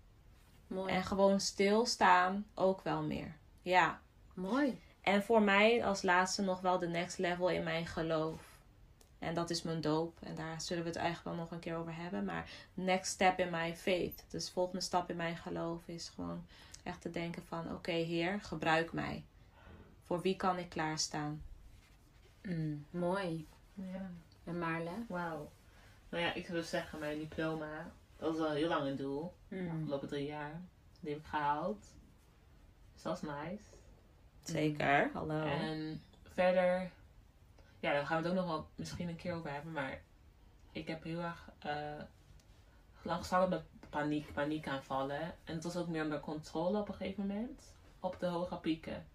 Mooi. 0.66 0.92
En 0.92 1.04
gewoon 1.04 1.40
stilstaan 1.40 2.46
ook 2.54 2.82
wel 2.82 3.02
meer. 3.02 3.36
Ja. 3.62 4.00
Mooi. 4.34 4.80
En 5.00 5.22
voor 5.22 5.42
mij 5.42 5.84
als 5.84 6.02
laatste 6.02 6.42
nog 6.42 6.60
wel 6.60 6.78
de 6.78 6.88
next 6.88 7.18
level 7.18 7.48
in 7.48 7.62
mijn 7.62 7.86
geloof. 7.86 8.58
En 9.18 9.34
dat 9.34 9.50
is 9.50 9.62
mijn 9.62 9.80
doop. 9.80 10.18
En 10.22 10.34
daar 10.34 10.60
zullen 10.60 10.82
we 10.82 10.88
het 10.88 10.98
eigenlijk 10.98 11.36
wel 11.36 11.44
nog 11.44 11.52
een 11.52 11.58
keer 11.58 11.76
over 11.76 11.96
hebben. 11.96 12.24
Maar 12.24 12.50
next 12.74 13.12
step 13.12 13.38
in 13.38 13.50
my 13.50 13.76
faith. 13.76 14.24
Dus 14.28 14.46
de 14.46 14.52
volgende 14.52 14.80
stap 14.80 15.10
in 15.10 15.16
mijn 15.16 15.36
geloof 15.36 15.88
is 15.88 16.08
gewoon 16.08 16.46
echt 16.82 17.00
te 17.00 17.10
denken 17.10 17.42
van... 17.44 17.64
Oké 17.64 17.74
okay, 17.74 18.02
Heer, 18.02 18.40
gebruik 18.40 18.92
mij. 18.92 19.24
Voor 20.04 20.20
wie 20.20 20.36
kan 20.36 20.58
ik 20.58 20.68
klaarstaan? 20.68 21.42
Mm, 22.42 22.86
mooi. 22.90 23.46
Ja. 23.74 24.10
En 24.50 24.58
Marle? 24.58 25.04
Wauw. 25.08 25.50
Nou 26.08 26.24
ja, 26.24 26.34
ik 26.34 26.46
zou 26.46 26.58
dus 26.58 26.70
zeggen, 26.70 26.98
mijn 26.98 27.18
diploma, 27.18 27.92
dat 28.16 28.34
is 28.34 28.40
al 28.40 28.50
heel 28.50 28.68
lang 28.68 28.86
een 28.86 28.96
doel. 28.96 29.34
Mm. 29.48 29.64
De 29.64 29.70
afgelopen 29.70 30.08
drie 30.08 30.26
jaar. 30.26 30.60
Die 31.00 31.10
heb 31.10 31.20
ik 31.20 31.26
gehaald. 31.26 31.86
Dus 32.92 33.02
dat 33.02 33.16
is 33.16 33.22
nice. 33.22 33.62
Zeker, 34.42 35.10
hallo. 35.12 35.42
En 35.42 36.02
verder, 36.22 36.90
ja, 37.80 37.92
daar 37.92 38.06
gaan 38.06 38.22
we 38.22 38.28
het 38.28 38.38
ook 38.38 38.44
nog 38.44 38.54
wel 38.54 38.68
misschien 38.74 39.08
een 39.08 39.16
keer 39.16 39.34
over 39.34 39.52
hebben. 39.52 39.72
Maar 39.72 40.00
ik 40.72 40.86
heb 40.88 41.02
heel 41.02 41.20
erg 41.20 41.50
uh, 43.02 43.48
met 43.48 43.62
paniek, 43.90 44.32
paniekaanvallen. 44.32 45.22
En 45.44 45.54
het 45.54 45.64
was 45.64 45.76
ook 45.76 45.88
meer 45.88 46.02
onder 46.02 46.20
controle 46.20 46.78
op 46.78 46.88
een 46.88 46.94
gegeven 46.94 47.26
moment. 47.26 47.74
Op 48.00 48.18
de 48.18 48.26
hoge 48.26 48.56
pieken. 48.56 49.06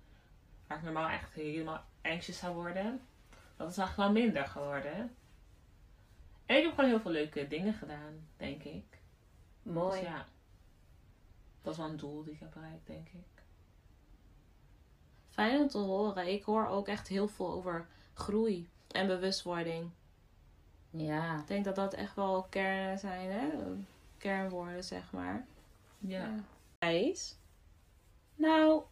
Waar 0.68 0.78
ik 0.78 0.84
normaal 0.84 1.10
echt 1.10 1.34
helemaal 1.34 1.84
anxious 2.02 2.40
zou 2.40 2.54
worden. 2.54 3.02
Dat 3.58 3.70
is 3.72 3.78
eigenlijk 3.78 4.14
wel 4.14 4.24
minder 4.24 4.48
geworden. 4.48 5.16
En 6.46 6.58
ik 6.58 6.64
heb 6.64 6.74
gewoon 6.74 6.90
heel 6.90 7.00
veel 7.00 7.12
leuke 7.12 7.48
dingen 7.48 7.74
gedaan, 7.74 8.28
denk 8.38 8.64
ik. 8.64 9.00
Mooi. 9.62 10.00
Dus 10.00 10.10
ja, 10.10 10.26
dat 11.62 11.74
is 11.74 11.80
wel 11.80 11.90
een 11.90 11.98
doel 11.98 12.24
die 12.24 12.34
ik 12.34 12.40
heb 12.40 12.52
bereikt, 12.54 12.88
denk 12.88 13.08
ik. 13.08 13.44
Fijn 15.30 15.60
om 15.60 15.68
te 15.68 15.78
horen. 15.78 16.28
Ik 16.28 16.44
hoor 16.44 16.68
ook 16.68 16.88
echt 16.88 17.08
heel 17.08 17.28
veel 17.28 17.52
over 17.52 17.88
groei 18.14 18.70
en 18.88 19.08
bewustwording. 19.08 19.92
Ja. 20.90 21.40
Ik 21.40 21.48
denk 21.48 21.66
dat 21.66 21.76
dat 21.76 21.94
echt 21.94 22.16
wel 22.16 22.44
kernen 22.44 23.00
zijn, 23.00 23.32
hè? 23.32 23.48
Kernwoorden, 24.18 24.84
zeg 24.84 25.12
maar. 25.12 25.46
Ja. 25.98 26.34
Is? 26.80 27.38
Nou, 28.36 28.84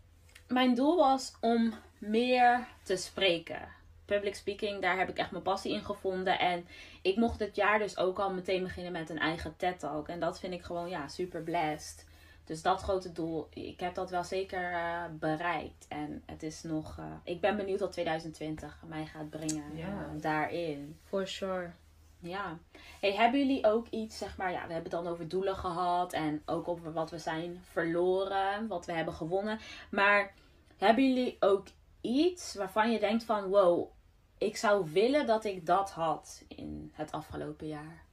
mijn 0.48 0.76
doel 0.76 0.96
was 0.96 1.34
om 1.42 1.74
meer 1.98 2.68
te 2.84 2.96
spreken. 2.96 3.68
Public 4.06 4.36
speaking, 4.36 4.82
daar 4.82 4.98
heb 4.98 5.10
ik 5.10 5.18
echt 5.18 5.32
mijn 5.32 5.44
passie 5.44 5.74
in 5.74 5.84
gevonden. 5.84 6.40
En 6.40 6.68
ik 7.02 7.16
mocht 7.16 7.40
dit 7.40 7.56
jaar 7.56 7.80
dus 7.80 7.98
ook 7.98 8.20
al 8.20 8.34
meteen 8.34 8.64
beginnen 8.64 8.92
met 8.92 9.10
een 9.10 9.20
eigen 9.20 9.56
TED-talk. 9.58 10.08
En 10.08 10.20
dat 10.20 10.40
vind 10.40 10.54
ik 10.54 10.64
gewoon, 10.64 10.90
ja, 10.90 11.08
super 11.08 11.42
blessed. 11.42 12.06
Dus 12.46 12.62
dat 12.62 12.82
grote 12.82 13.12
doel, 13.12 13.48
ik 13.50 13.80
heb 13.80 13.96
dat 13.96 14.10
wel 14.10 14.24
zeker 14.24 14.72
uh, 14.72 15.04
bereikt. 15.12 15.86
En 15.88 16.24
het 16.26 16.44
is 16.44 16.64
nog, 16.64 16.98
uh, 17.00 17.06
ik 17.24 17.42
ben 17.42 17.56
benieuwd 17.58 17.80
wat 17.80 17.92
2020 17.92 18.84
mij 18.88 19.06
gaat 19.06 19.30
brengen 19.30 19.78
uh, 19.78 19.86
daarin. 20.22 20.98
For 21.04 21.28
sure. 21.28 21.72
Ja. 22.20 22.58
Hey, 23.00 23.14
hebben 23.14 23.40
jullie 23.40 23.66
ook 23.66 23.88
iets, 23.90 24.18
zeg 24.18 24.38
maar, 24.38 24.52
ja, 24.52 24.68
we 24.68 24.74
hebben 24.74 24.92
het 24.92 25.04
dan 25.04 25.08
over 25.08 25.28
doelen 25.28 25.56
gehad 25.56 26.14
en 26.14 26.42
ook 26.46 26.68
over 26.68 26.94
wat 26.94 27.12
we 27.12 27.18
zijn 27.18 27.62
verloren, 27.72 28.68
wat 28.68 28.86
we 28.86 28.92
hebben 28.92 29.14
gewonnen. 29.14 29.60
Maar 29.90 30.34
hebben 30.78 31.08
jullie 31.08 31.38
ook 31.40 31.68
iets 32.04 32.56
waarvan 32.56 32.92
je 32.92 33.00
denkt 33.00 33.24
van, 33.24 33.48
wow, 33.48 33.92
ik 34.38 34.58
zou 34.58 34.92
willen 34.92 35.26
dat 35.26 35.46
ik 35.46 35.66
dat 35.66 35.92
had 35.92 36.44
in 36.48 36.92
het 36.94 37.12
afgelopen 37.12 37.68
jaar? 37.68 38.06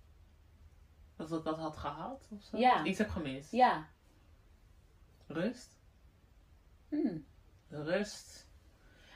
Dat 1.16 1.32
ik 1.32 1.44
dat 1.44 1.58
had 1.58 1.76
gehad 1.76 2.28
of 2.30 2.42
zo? 2.42 2.56
Ja. 2.56 2.84
Iets 2.84 2.98
heb 2.98 3.08
gemist. 3.08 3.52
Ja. 3.52 3.88
Rust. 5.26 5.78
Hmm. 6.88 7.26
Rust. 7.68 8.48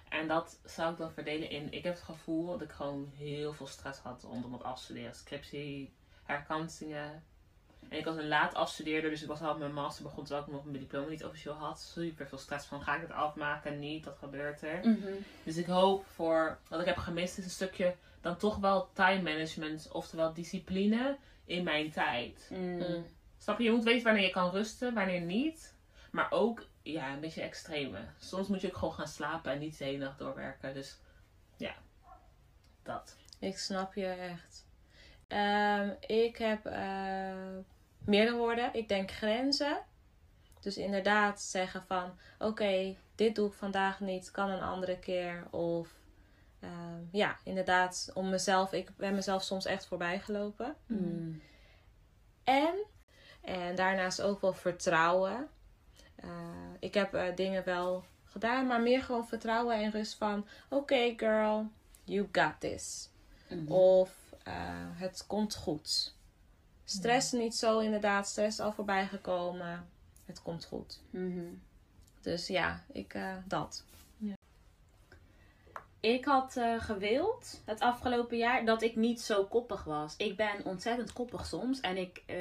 En 0.09 0.29
dat 0.29 0.61
zou 0.65 0.93
ik 0.93 0.99
dan 0.99 1.13
verdelen 1.13 1.51
in. 1.51 1.73
Ik 1.73 1.83
heb 1.83 1.95
het 1.95 2.03
gevoel 2.03 2.47
dat 2.47 2.63
ik 2.63 2.73
gewoon 2.73 3.09
heel 3.15 3.53
veel 3.53 3.67
stress 3.67 4.01
had 4.01 4.23
rondom 4.23 4.53
het 4.53 4.63
afstuderen. 4.63 5.15
Scriptie, 5.15 5.95
herkansingen. 6.23 7.25
En 7.89 7.99
ik 7.99 8.05
was 8.05 8.17
een 8.17 8.29
laat 8.29 8.55
afstudeerder, 8.55 9.11
dus 9.11 9.23
ik 9.23 9.29
was 9.29 9.41
al 9.41 9.53
op 9.53 9.59
mijn 9.59 9.73
master 9.73 10.03
begon 10.03 10.25
terwijl 10.25 10.47
ik 10.47 10.53
nog 10.53 10.65
mijn 10.65 10.79
diploma 10.79 11.09
niet 11.09 11.25
officieel 11.25 11.55
had. 11.55 11.81
Super 11.81 12.27
veel 12.27 12.39
stress 12.39 12.67
van 12.67 12.83
ga 12.83 12.95
ik 12.95 13.03
het 13.03 13.13
afmaken, 13.13 13.79
niet, 13.79 14.05
wat 14.05 14.19
gebeurt 14.19 14.63
er? 14.63 14.79
Mhm. 14.79 15.13
Dus 15.43 15.57
ik 15.57 15.67
hoop 15.67 16.07
voor 16.07 16.59
wat 16.69 16.81
ik 16.81 16.87
heb 16.87 16.97
gemist 16.97 17.39
is 17.39 17.45
een 17.45 17.51
stukje 17.51 17.95
dan 18.25 18.37
toch 18.37 18.57
wel 18.57 18.89
time 18.93 19.23
management, 19.23 19.89
oftewel 19.93 20.33
discipline 20.33 21.17
in 21.45 21.65
mijn 21.65 21.91
tijd. 21.91 22.49
Mm. 22.51 23.07
Snap 23.39 23.59
je? 23.59 23.65
Je 23.65 23.71
moet 23.71 23.85
weten 23.85 24.05
wanneer 24.05 24.23
je 24.23 24.31
kan 24.31 24.51
rusten, 24.51 24.95
wanneer 24.95 25.21
niet. 25.21 25.75
Maar 26.11 26.31
ook, 26.31 26.67
ja, 26.83 27.13
een 27.13 27.21
beetje 27.21 27.43
extreme. 27.43 27.99
Soms 28.19 28.49
moet 28.49 28.61
je 28.61 28.67
ook 28.67 28.77
gewoon 28.77 28.95
gaan 28.95 29.09
slapen 29.09 29.53
en 29.53 29.59
niet 29.59 29.79
de 29.79 29.85
hele 29.85 30.05
nacht 30.05 30.19
doorwerken. 30.19 30.75
Dus, 30.75 30.99
ja. 31.57 31.75
Dat. 32.83 33.17
Ik 33.39 33.59
snap 33.59 33.95
je 33.95 34.07
echt. 34.07 34.67
Ehm, 35.29 35.91
ik 36.01 36.37
heb 36.37 36.67
eh, 36.67 37.57
meerdere 38.07 38.37
woorden. 38.37 38.75
Ik 38.75 38.89
denk 38.89 39.11
grenzen. 39.11 39.79
Dus 40.61 40.77
inderdaad 40.77 41.41
zeggen 41.41 41.85
van... 41.87 42.19
Oké, 42.39 42.97
dit 43.15 43.35
doe 43.35 43.49
ik 43.49 43.55
vandaag 43.55 44.01
niet. 44.01 44.31
Kan 44.31 44.51
een 44.51 44.63
andere 44.63 44.99
keer. 44.99 45.47
Of... 45.51 45.89
ehm, 46.61 47.01
ja, 47.11 47.37
inderdaad. 47.45 48.11
Om 48.15 48.29
mezelf... 48.29 48.73
Ik 48.73 48.97
ben 48.97 49.15
mezelf 49.15 49.43
soms 49.43 49.65
echt 49.65 49.87
voorbij 49.87 50.21
gelopen. 50.21 50.77
Mm. 50.87 51.43
En... 52.45 52.75
En 53.41 53.75
daarnaast 53.75 54.23
ook 54.23 54.41
wel 54.41 54.53
vertrouwen. 54.53 55.49
Eh, 56.17 56.29
ik 56.79 56.95
heb 56.95 57.15
eh, 57.15 57.37
dingen 57.37 57.65
wel 57.65 58.05
gedaan. 58.25 58.67
Maar 58.67 58.81
meer 58.81 59.03
gewoon 59.03 59.29
vertrouwen 59.29 59.77
en 59.77 59.91
rust 59.91 60.15
van... 60.15 60.47
Oké 60.69 61.15
girl, 61.17 61.71
you 62.05 62.29
got 62.33 62.61
this. 62.61 63.11
Mhm. 63.49 63.73
Of 63.73 64.35
eh, 64.43 64.55
het 64.93 65.25
komt 65.27 65.55
goed. 65.55 66.14
Stress 66.85 67.33
niet 67.33 67.55
zo 67.55 67.79
inderdaad. 67.79 68.27
Stress 68.27 68.61
al 68.61 68.73
voorbij 68.73 69.07
gekomen. 69.07 69.89
Het 70.25 70.43
komt 70.43 70.65
goed. 70.65 71.01
Mhm. 71.11 71.45
Dus 72.21 72.47
ja, 72.47 72.85
ik 72.93 73.15
eh, 73.15 73.35
dat. 73.47 73.85
Ik 76.05 76.25
had 76.25 76.57
eh, 76.57 76.81
gewild 76.81 77.61
het 77.65 77.81
afgelopen 77.81 78.37
jaar 78.37 78.65
dat 78.65 78.83
ik 78.83 78.97
niet 78.97 79.21
zo 79.21 79.45
koppig 79.45 79.85
was. 79.85 80.15
Ik 80.17 80.37
ben 80.37 80.65
ontzettend 80.65 81.13
koppig 81.13 81.47
soms 81.47 81.81
en 81.81 81.97
ik 81.97 82.23
eh, 82.27 82.37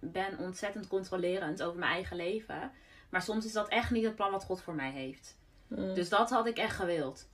ben 0.00 0.38
ontzettend 0.38 0.86
controlerend 0.86 1.62
over 1.62 1.78
mijn 1.78 1.92
eigen 1.92 2.16
leven. 2.16 2.72
Maar 3.08 3.22
soms 3.22 3.44
is 3.44 3.52
dat 3.52 3.68
echt 3.68 3.90
niet 3.90 4.04
het 4.04 4.14
plan 4.14 4.30
wat 4.30 4.44
God 4.44 4.62
voor 4.62 4.74
mij 4.74 4.90
heeft. 4.90 5.36
Mm. 5.66 5.94
Dus 5.94 6.08
dat 6.08 6.30
had 6.30 6.46
ik 6.46 6.58
echt 6.58 6.76
gewild. 6.76 7.28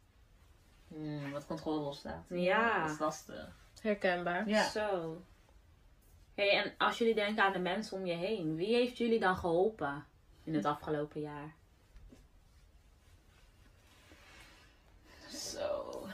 Hmm, 0.88 1.30
wat 1.30 1.46
controle 1.46 1.80
loslaat. 1.80 2.24
Ja. 2.28 2.82
Dat 2.82 2.90
is 2.90 2.98
lastig. 2.98 3.56
Herkenbaar. 3.80 4.48
Ja. 4.48 4.68
Zo. 4.68 5.22
Hey, 6.34 6.50
en 6.62 6.72
als 6.78 6.98
jullie 6.98 7.14
denken 7.14 7.44
aan 7.44 7.52
de 7.52 7.58
mensen 7.58 7.96
om 7.96 8.06
je 8.06 8.14
heen, 8.14 8.56
wie 8.56 8.74
heeft 8.74 8.98
jullie 8.98 9.20
dan 9.20 9.36
geholpen 9.36 10.04
in 10.44 10.54
het 10.54 10.64
afgelopen 10.64 11.20
jaar? 11.20 11.54
Zo. 15.28 16.06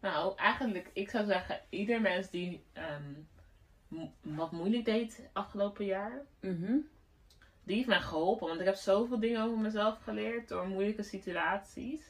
Nou, 0.00 0.36
eigenlijk, 0.36 0.90
ik 0.92 1.10
zou 1.10 1.26
zeggen, 1.26 1.60
ieder 1.68 2.00
mens 2.00 2.30
die 2.30 2.62
ehm, 2.72 3.12
wat 4.20 4.52
moeilijk 4.52 4.84
deed 4.84 5.28
afgelopen 5.32 5.84
jaar, 5.84 6.22
Mhm. 6.40 6.76
die 7.62 7.76
heeft 7.76 7.88
mij 7.88 8.00
geholpen. 8.00 8.46
Want 8.48 8.60
ik 8.60 8.66
heb 8.66 8.74
zoveel 8.74 9.18
dingen 9.20 9.42
over 9.42 9.58
mezelf 9.58 10.02
geleerd 10.02 10.48
door 10.48 10.66
moeilijke 10.68 11.02
situaties. 11.02 12.02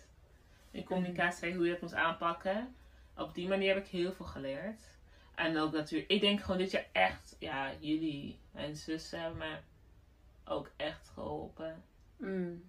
In 0.71 0.85
communicatie, 0.85 1.55
hoe 1.55 1.65
je 1.65 1.71
het 1.73 1.81
moest 1.81 1.95
aanpakken. 1.95 2.75
Op 3.17 3.35
die 3.35 3.49
manier 3.49 3.75
heb 3.75 3.85
ik 3.85 3.91
heel 3.91 4.13
veel 4.13 4.27
geleerd. 4.27 4.81
En 5.39 5.59
ook 5.59 5.73
natuurlijk, 5.73 6.11
ik 6.11 6.21
denk 6.21 6.41
gewoon 6.41 6.59
dit 6.59 6.71
jaar 6.71 6.87
echt, 6.93 7.37
ja, 7.39 7.71
jullie, 7.81 8.39
mijn 8.51 8.77
zussen 8.77 9.21
hebben 9.21 9.39
me 9.39 9.57
ook 10.45 10.71
echt 10.77 11.11
geholpen. 11.15 11.83
Mm. 12.17 12.65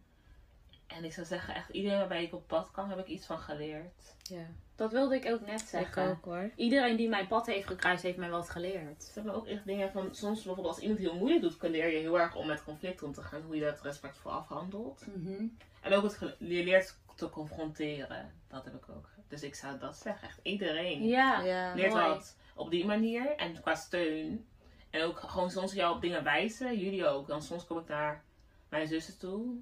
En 0.87 1.03
ik 1.03 1.13
zou 1.13 1.25
zeggen, 1.25 1.55
echt 1.55 1.69
iedereen 1.69 1.97
waarbij 1.97 2.23
ik 2.23 2.33
op 2.33 2.47
pad 2.47 2.71
kan, 2.71 2.89
heb 2.89 2.99
ik 2.99 3.07
iets 3.07 3.25
van 3.25 3.39
geleerd. 3.39 4.15
Ja, 4.23 4.45
Dat 4.75 4.91
wilde 4.91 5.15
ik 5.15 5.25
ook 5.25 5.45
net 5.45 5.61
ik 5.61 5.67
zeggen. 5.67 6.09
ook 6.09 6.25
hoor. 6.25 6.51
Iedereen 6.55 6.95
die 6.95 7.09
mijn 7.09 7.27
pad 7.27 7.45
heeft 7.45 7.67
gekruist, 7.67 8.03
heeft 8.03 8.17
mij 8.17 8.29
wat 8.29 8.49
geleerd. 8.49 9.03
Ze 9.03 9.11
hebben 9.13 9.33
ook 9.33 9.47
echt 9.47 9.65
dingen 9.65 9.91
van, 9.91 10.15
soms 10.15 10.35
bijvoorbeeld 10.43 10.75
als 10.75 10.79
iemand 10.79 10.99
heel 10.99 11.15
moeilijk 11.15 11.41
doet, 11.41 11.57
kan 11.57 11.69
leer 11.69 11.91
je 11.91 11.97
heel 11.97 12.19
erg 12.19 12.35
om 12.35 12.47
met 12.47 12.63
conflict 12.63 13.03
om 13.03 13.13
te 13.13 13.21
gaan, 13.23 13.41
hoe 13.41 13.55
je 13.55 13.61
dat 13.61 13.81
respectvol 13.81 14.31
afhandelt. 14.31 15.05
Mhm. 15.15 15.43
En 15.81 15.93
ook 15.93 16.03
het 16.03 16.19
je 16.37 16.63
leert 16.63 16.97
te 17.15 17.29
confronteren. 17.29 18.31
Dat 18.47 18.63
heb 18.65 18.73
ik 18.75 18.89
ook. 18.89 19.09
Dus 19.27 19.43
ik 19.43 19.55
zou 19.55 19.79
dat 19.79 19.95
zeggen. 19.95 20.27
Echt 20.27 20.39
iedereen 20.43 21.07
Ja. 21.07 21.41
Ja. 21.41 21.73
leert 21.73 21.93
mooi. 21.93 22.07
wat 22.07 22.35
op 22.59 22.71
die 22.71 22.85
manier. 22.85 23.35
En 23.35 23.61
qua 23.61 23.75
steun. 23.75 24.47
En 24.89 25.03
ook 25.03 25.19
gewoon 25.19 25.51
soms 25.51 25.73
jou 25.73 25.95
op 25.95 26.01
dingen 26.01 26.23
wijzen. 26.23 26.79
Jullie 26.79 27.07
ook. 27.07 27.27
Dan 27.27 27.41
soms 27.41 27.65
kom 27.65 27.77
ik 27.77 27.87
naar 27.87 28.23
mijn 28.69 28.87
zussen 28.87 29.17
toe. 29.17 29.55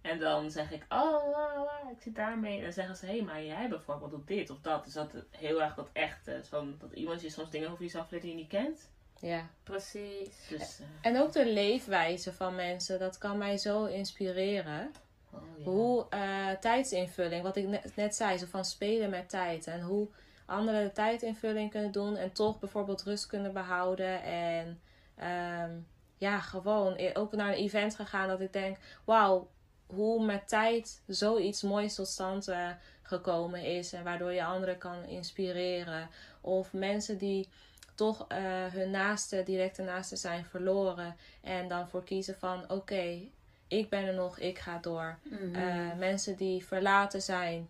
En 0.00 0.18
dan 0.18 0.50
zeg 0.50 0.70
ik, 0.70 0.82
oh, 0.88 1.30
la, 1.30 1.64
la, 1.64 1.90
ik 1.90 2.00
zit 2.02 2.14
daarmee. 2.14 2.56
En 2.56 2.62
dan 2.62 2.72
zeggen 2.72 2.96
ze, 2.96 3.06
hé, 3.06 3.12
hey, 3.12 3.22
maar 3.22 3.44
jij 3.44 3.68
bijvoorbeeld 3.68 4.10
doet 4.10 4.26
dit 4.26 4.50
of 4.50 4.60
dat. 4.60 4.84
Dus 4.84 4.92
dat 4.92 5.14
heel 5.30 5.62
erg 5.62 5.74
dat 5.74 5.88
echte. 5.92 6.40
Van, 6.44 6.74
dat 6.78 6.92
iemand 6.92 7.22
je 7.22 7.30
soms 7.30 7.50
dingen 7.50 7.70
over 7.70 7.82
jezelf 7.82 8.10
leert 8.10 8.22
die 8.22 8.30
je 8.30 8.36
niet 8.36 8.48
kent. 8.48 8.90
ja. 9.20 9.46
Precies. 9.62 10.46
Dus, 10.48 10.80
eh, 10.80 10.86
En 11.02 11.20
ook 11.20 11.32
de 11.32 11.46
leefwijze 11.46 12.32
van 12.32 12.54
mensen, 12.54 12.98
dat 12.98 13.18
kan 13.18 13.38
mij 13.38 13.58
zo 13.58 13.84
inspireren. 13.84 14.92
oh, 15.30 15.40
ja. 15.56 15.64
Hoe 15.64 16.06
eh, 16.08 16.50
tijdsinvulling, 16.50 17.42
wat 17.42 17.56
ik 17.56 17.66
net, 17.66 17.96
net 17.96 18.14
zei, 18.14 18.38
zo 18.38 18.46
van 18.46 18.64
spelen 18.64 19.10
met 19.10 19.28
tijd. 19.28 19.66
En 19.66 19.80
hoe 19.80 20.08
anderen 20.46 20.84
de 20.84 20.92
tijdinvulling 20.92 21.70
kunnen 21.70 21.92
doen 21.92 22.16
en 22.16 22.32
toch 22.32 22.58
bijvoorbeeld 22.58 23.02
rust 23.02 23.26
kunnen 23.26 23.52
behouden. 23.52 24.22
En 24.22 24.80
ehm, 25.16 25.70
ja, 26.16 26.40
gewoon 26.40 26.94
e- 26.96 27.10
ook 27.14 27.32
naar 27.32 27.48
een 27.48 27.54
event 27.54 27.94
gegaan 27.94 28.28
dat 28.28 28.40
ik 28.40 28.52
denk, 28.52 28.76
wauw, 29.04 29.48
hoe 29.86 30.24
met 30.24 30.48
tijd 30.48 31.02
zoiets 31.06 31.62
moois 31.62 31.94
tot 31.94 32.08
stand 32.08 32.48
eh, 32.48 32.68
gekomen 33.02 33.64
is. 33.64 33.92
En 33.92 34.04
waardoor 34.04 34.32
je 34.32 34.44
anderen 34.44 34.78
kan 34.78 35.04
inspireren. 35.04 36.08
Of 36.40 36.72
mensen 36.72 37.18
die 37.18 37.48
toch 37.94 38.24
eh, 38.28 38.38
hun 38.66 38.90
naaste, 38.90 39.42
directe 39.42 39.82
naaste 39.82 40.16
zijn 40.16 40.44
verloren. 40.44 41.16
En 41.40 41.68
dan 41.68 41.88
voor 41.88 42.04
kiezen 42.04 42.38
van 42.38 42.70
oké, 42.70 43.20
ik 43.68 43.88
ben 43.88 44.04
er 44.04 44.14
nog, 44.14 44.38
ik 44.38 44.58
ga 44.58 44.78
door. 44.78 45.18
Mhm. 45.22 45.54
Eh, 45.54 45.94
mensen 45.98 46.36
die 46.36 46.64
verlaten 46.64 47.22
zijn. 47.22 47.68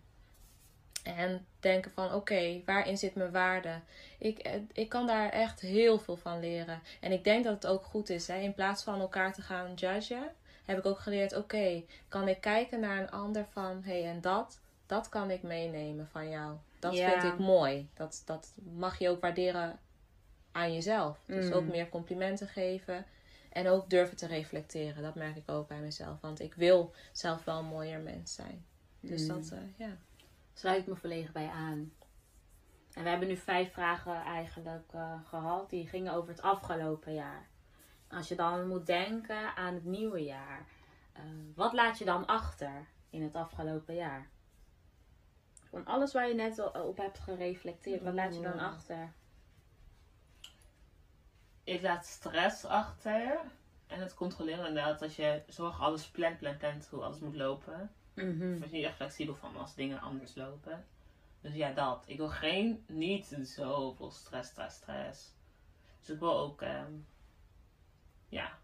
En 1.03 1.45
denken 1.59 1.91
van 1.91 2.13
oké, 2.13 2.61
waarin 2.65 2.97
zit 2.97 3.15
mijn 3.15 3.31
waarde? 3.31 3.79
Ik, 4.17 4.39
eh, 4.39 4.53
ik 4.73 4.89
kan 4.89 5.07
daar 5.07 5.29
echt 5.29 5.59
heel 5.59 5.99
veel 5.99 6.15
van 6.17 6.39
leren. 6.39 6.81
En 6.99 7.11
ik 7.11 7.23
denk 7.23 7.43
dat 7.43 7.53
het 7.53 7.67
ook 7.67 7.83
goed 7.83 8.09
is. 8.09 8.27
Hè? 8.27 8.37
In 8.39 8.53
plaats 8.53 8.83
van 8.83 8.99
elkaar 8.99 9.33
te 9.33 9.41
gaan 9.41 9.73
judgen, 9.73 10.31
heb 10.65 10.77
ik 10.77 10.85
ook 10.85 10.99
geleerd, 10.99 11.35
oké, 11.35 11.83
kan 12.09 12.27
ik 12.27 12.41
kijken 12.41 12.79
naar 12.79 12.99
een 13.01 13.11
ander 13.11 13.45
van 13.51 13.81
hé, 13.83 14.01
hey, 14.01 14.09
en 14.11 14.21
dat, 14.21 14.59
dat 14.85 15.09
kan 15.09 15.31
ik 15.31 15.41
meenemen 15.43 16.07
van 16.07 16.29
jou. 16.29 16.55
Dat 16.79 16.93
Ja. 16.93 17.09
vind 17.21 17.33
ik 17.33 17.39
mooi. 17.39 17.89
Dat, 17.93 18.21
dat 18.25 18.53
mag 18.75 18.99
je 18.99 19.09
ook 19.09 19.21
waarderen 19.21 19.79
aan 20.51 20.73
jezelf. 20.73 21.23
Dus 21.25 21.45
Mm. 21.45 21.53
ook 21.53 21.65
meer 21.67 21.89
complimenten 21.89 22.47
geven. 22.47 23.05
En 23.49 23.67
ook 23.67 23.89
durven 23.89 24.17
te 24.17 24.27
reflecteren. 24.27 25.03
Dat 25.03 25.15
merk 25.15 25.35
ik 25.35 25.51
ook 25.51 25.67
bij 25.67 25.79
mezelf. 25.79 26.21
Want 26.21 26.39
ik 26.39 26.53
wil 26.53 26.93
zelf 27.11 27.43
wel 27.43 27.59
een 27.59 27.65
mooier 27.65 27.99
mens 27.99 28.33
zijn. 28.33 28.65
Dus 28.99 29.21
Mm. 29.21 29.27
dat, 29.27 29.51
eh, 29.51 29.59
ja. 29.87 29.97
Sluit 30.53 30.79
ik 30.81 30.87
me 30.87 30.95
volledig 30.95 31.31
bij 31.31 31.49
aan. 31.49 31.93
En 32.93 33.03
we 33.03 33.09
hebben 33.09 33.27
nu 33.27 33.37
vijf 33.37 33.73
vragen 33.73 34.15
eigenlijk 34.21 34.93
eh, 34.93 35.19
gehad. 35.25 35.69
Die 35.69 35.87
gingen 35.87 36.13
over 36.13 36.29
het 36.29 36.41
afgelopen 36.41 37.13
jaar. 37.13 37.47
Als 38.07 38.27
je 38.27 38.35
dan 38.35 38.67
moet 38.67 38.85
denken 38.85 39.55
aan 39.55 39.73
het 39.73 39.85
nieuwe 39.85 40.23
jaar. 40.23 40.65
eh, 41.13 41.23
wat 41.55 41.73
laat 41.73 41.97
je 41.97 42.05
dan 42.05 42.25
achter 42.25 42.87
in 43.09 43.23
het 43.23 43.35
afgelopen 43.35 43.95
jaar? 43.95 44.29
Van 45.69 45.85
alles 45.85 46.13
waar 46.13 46.27
je 46.27 46.33
net 46.33 46.73
op 46.73 46.97
hebt 46.97 47.19
gereflecteerd. 47.19 48.03
Wat 48.03 48.13
laat 48.13 48.35
je 48.35 48.41
dan 48.41 48.59
achter? 48.59 49.13
Ik 51.63 51.81
laat 51.81 52.05
stress 52.05 52.65
achter. 52.65 53.39
En 53.87 53.99
het 53.99 54.13
controleren 54.13 54.67
inderdaad. 54.67 55.01
Als 55.01 55.15
je 55.15 55.43
zorg 55.47 55.81
alles 55.81 56.09
plant, 56.09 56.37
plant, 56.37 56.57
plant 56.57 56.87
hoe 56.87 57.03
alles 57.03 57.19
moet 57.19 57.35
lopen. 57.35 57.91
Mhm. 58.13 58.39
Daar 58.39 58.59
ben 58.59 58.69
je 58.69 58.75
niet 58.75 58.83
echt 58.85 58.95
flexibel 58.95 59.35
van 59.35 59.57
als 59.57 59.75
dingen 59.75 59.99
anders 60.01 60.35
lopen. 60.35 60.85
Dus 61.41 61.53
ja, 61.53 61.71
dat. 61.73 62.03
Ik 62.07 62.17
wil 62.17 62.29
geen, 62.29 62.83
niet 62.87 63.37
zoveel 63.41 64.11
stress, 64.11 64.49
stress, 64.49 64.75
stress. 64.75 65.33
Dus 65.99 66.09
ik 66.09 66.19
wil 66.19 66.37
ook, 66.37 66.61
ehm, 66.61 66.93
ja. 68.29 68.57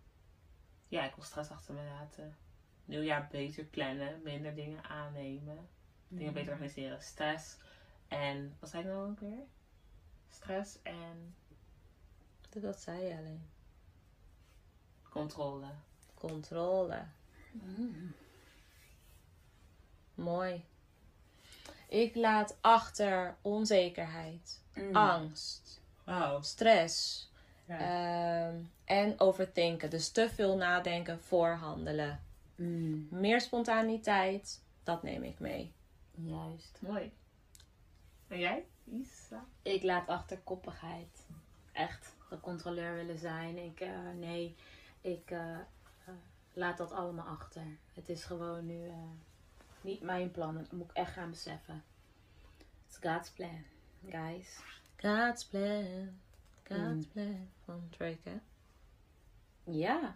Ja, 0.88 1.06
ik 1.06 1.16
wil 1.16 1.24
stress 1.24 1.50
achter 1.52 1.74
me 1.74 1.84
laten. 1.84 2.38
Nieuwjaar 2.86 3.28
beter 3.32 3.64
plannen, 3.64 4.22
minder 4.24 4.56
dingen 4.56 4.84
aannemen. 4.84 5.68
Dingen 6.08 6.34
beter 6.34 6.52
organiseren. 6.52 7.02
Stress 7.02 7.58
en, 8.08 8.56
wat 8.60 8.70
zei 8.70 8.84
ik 8.84 8.90
nou 8.90 9.10
ook 9.12 9.20
weer? 9.20 9.44
Stress 10.30 10.82
en 10.82 11.36
Dat 12.50 12.80
zei 12.80 13.04
je 13.04 13.18
alleen. 13.18 13.50
controle. 15.10 15.68
Controle. 16.14 17.06
Mm. 17.52 18.14
Mooi. 20.20 20.64
Ik 21.88 22.16
laat 22.16 22.58
achter 22.62 23.36
onzekerheid, 23.42 24.62
Mm. 24.74 24.96
angst, 24.96 25.82
stress 26.42 27.28
ehm, 27.68 28.56
en 28.86 29.20
overdenken. 29.20 29.90
Dus 29.90 30.10
te 30.10 30.30
veel 30.30 30.58
nadenken 30.58 31.20
voor 31.24 31.50
handelen. 31.50 32.24
Mm. 32.56 33.08
Meer 33.12 33.42
spontaniteit, 33.42 34.62
dat 34.84 35.04
neem 35.04 35.24
ik 35.24 35.40
mee. 35.40 35.72
Juist. 36.16 36.78
Mooi. 36.82 37.12
En 38.28 38.40
jij? 38.40 38.66
Isa? 38.86 39.46
Ik 39.62 39.84
laat 39.84 40.08
achter 40.08 40.38
koppigheid. 40.38 41.26
Echt 41.72 42.16
de 42.30 42.40
controleur 42.40 42.96
willen 42.96 43.18
zijn. 43.18 43.58
Ik, 43.58 43.80
eh, 43.80 43.90
nee, 44.16 44.56
ik 45.02 45.32
eh, 45.32 45.54
eh, 45.54 46.14
laat 46.54 46.78
dat 46.78 46.92
allemaal 46.92 47.28
achter. 47.28 47.64
Het 47.94 48.10
is 48.10 48.24
gewoon 48.24 48.66
nu 48.66 48.88
eh, 48.88 48.94
niet 49.84 50.02
mijn 50.02 50.32
plan. 50.32 50.58
Dat 50.58 50.72
moet 50.72 50.90
ik 50.90 50.96
echt 50.96 51.12
gaan 51.14 51.30
beseffen. 51.30 51.84
It's 52.88 52.98
God's 53.02 53.30
plan, 53.30 53.64
guys. 54.10 54.60
God's 54.98 55.46
plan, 55.46 56.20
God's 56.68 57.06
Mm. 57.06 57.08
plan. 57.12 57.50
Van 57.66 57.88
Drake, 57.90 58.18
hè? 58.30 58.38
Ja, 59.64 60.14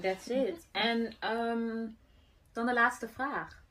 that's 0.00 0.26
it. 0.28 0.66
En 0.70 1.14
ehm, 1.18 1.88
dan 2.52 2.66
de 2.66 2.72
laatste 2.72 3.08
vraag. 3.08 3.62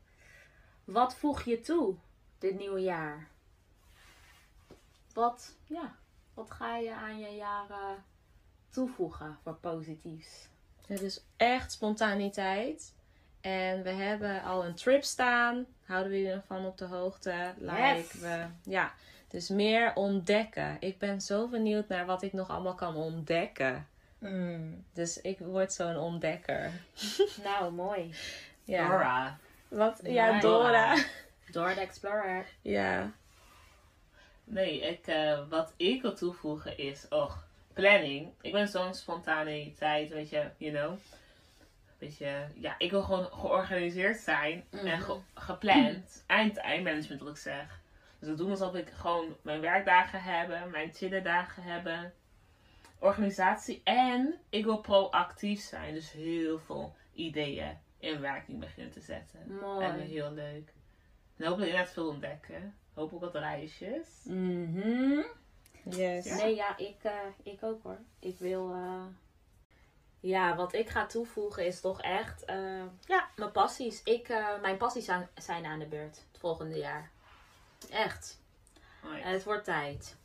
Wat 0.84 1.16
voeg 1.16 1.42
je 1.44 1.62
toe 1.62 1.96
dit 2.38 2.58
nieuwe 2.58 2.80
jaar? 2.82 3.28
Wat, 5.14 5.56
ja, 5.66 5.96
wat 6.34 6.52
ga 6.52 6.76
je 6.78 6.94
aan 6.94 7.20
je 7.20 7.36
jaren 7.36 8.04
toevoegen 8.70 9.38
voor 9.44 9.56
positiefs? 9.56 10.48
Het 10.86 11.02
is 11.02 11.24
echt 11.38 11.72
spontaniteit. 11.72 12.94
En 13.42 13.84
we 13.84 13.90
hebben 13.90 14.44
al 14.44 14.66
een 14.66 14.76
trip 14.76 15.04
staan. 15.04 15.66
Houden 15.86 16.12
we 16.12 16.18
jullie 16.18 16.34
ervan 16.34 16.66
op 16.66 16.78
de 16.78 16.86
hoogte? 16.86 17.54
Like 17.58 17.96
Yes. 17.96 18.14
we, 18.14 18.46
ja, 18.64 18.94
dus 19.28 19.50
meer 19.50 19.92
ontdekken. 19.96 20.78
Ik 20.80 20.98
ben 20.98 21.22
zo 21.22 21.48
benieuwd 21.48 21.88
naar 21.88 22.06
wat 22.06 22.22
ik 22.22 22.34
nog 22.34 22.50
allemaal 22.50 22.76
kan 22.76 22.96
ontdekken. 22.96 23.88
Dus 24.94 25.22
ik 25.22 25.40
word 25.40 25.74
zo'n 25.74 25.96
ontdekker. 25.98 26.72
Nou, 27.44 27.72
mooi. 27.74 28.14
Ja. 28.64 28.88
Dora. 28.90 29.38
Wat? 29.68 30.00
Ja, 30.04 30.32
Nice. 30.32 30.48
Dora. 30.48 30.96
Door 31.52 31.74
de 31.74 31.80
Explorer. 31.82 32.46
Ja. 32.62 33.12
Nee, 34.44 34.80
ik, 34.82 35.08
eh, 35.08 35.40
wat 35.50 35.74
ik 35.78 36.02
wil 36.02 36.16
toevoegen 36.16 36.78
is, 36.78 37.08
och, 37.10 37.44
planning. 37.74 38.30
Ik 38.42 38.52
ben 38.52 38.68
zo'n 38.68 38.94
spontaniteit, 38.94 40.10
weet 40.10 40.30
je, 40.30 40.50
you 40.58 40.72
know. 40.74 40.98
Weet 42.00 42.18
je, 42.18 42.46
ja, 42.56 42.76
ik 42.78 42.92
wil 42.92 43.02
gewoon 43.04 43.26
georganiseerd 43.32 44.18
zijn 44.18 44.66
en 44.70 44.86
Mhm. 44.86 45.02
ge- 45.02 45.20
gepland. 45.34 46.24
Eind, 46.28 46.58
eindmanagement, 46.58 47.22
wat 47.22 47.30
ik 47.30 47.38
zeg. 47.38 47.82
Dus 48.20 48.28
dat 48.30 48.38
doen 48.38 48.50
alsof 48.50 48.76
ik 48.76 48.90
gewoon 48.90 49.36
mijn 49.42 49.62
werkdagen 49.62 50.22
hebben, 50.24 50.70
mijn 50.72 50.94
chillen 50.94 51.24
dagen 51.24 51.64
hebben. 51.64 52.14
Organisatie 53.00 53.82
en 53.84 54.34
ik 54.50 54.64
wil 54.64 54.78
proactief 54.82 55.60
zijn. 55.62 55.94
Dus 55.94 56.12
heel 56.12 56.60
veel 56.60 56.96
ideeën 57.14 57.78
in 58.00 58.20
werking 58.22 58.60
beginnen 58.60 58.92
te 58.94 59.00
zetten. 59.02 59.40
En 59.42 59.56
Mooi. 59.56 60.02
heel 60.02 60.32
leuk. 60.32 60.74
En 61.38 61.46
hopelijk 61.46 61.70
inderdaad 61.72 61.94
veel 61.94 62.08
ontdekken. 62.08 62.76
Hopelijk 62.94 63.24
wat 63.34 63.42
reisjes. 63.44 64.08
Mhm. 64.24 65.22
Yes. 65.90 66.26
Nee, 66.42 66.56
ja, 66.56 66.78
ik, 66.78 66.98
eh, 67.04 67.12
ik 67.44 67.64
ook 67.64 67.84
hoor. 67.84 67.98
Ik 68.20 68.38
wil. 68.40 68.74
eh, 68.74 69.04
Ja, 70.20 70.56
wat 70.56 70.74
ik 70.74 70.90
ga 70.90 71.06
toevoegen 71.06 71.66
is 71.66 71.82
toch 71.82 72.02
echt. 72.02 72.46
eh, 72.46 72.84
ja, 73.06 73.28
mijn 73.36 73.52
passies. 73.52 74.04
Ik, 74.04 74.30
eh, 74.30 74.60
mijn 74.62 74.78
passies 74.78 75.06
zijn, 75.06 75.30
zijn 75.36 75.66
aan 75.66 75.80
de 75.80 75.86
beurt 75.86 76.16
het 76.32 76.40
volgende 76.40 76.78
jaar. 76.78 77.10
Echt. 77.90 78.40
Nice. 79.04 79.28
Het 79.28 79.44
wordt 79.44 79.64
tijd. 79.64 80.16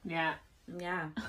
Ja, 0.00 0.38
Ja. 0.64 1.12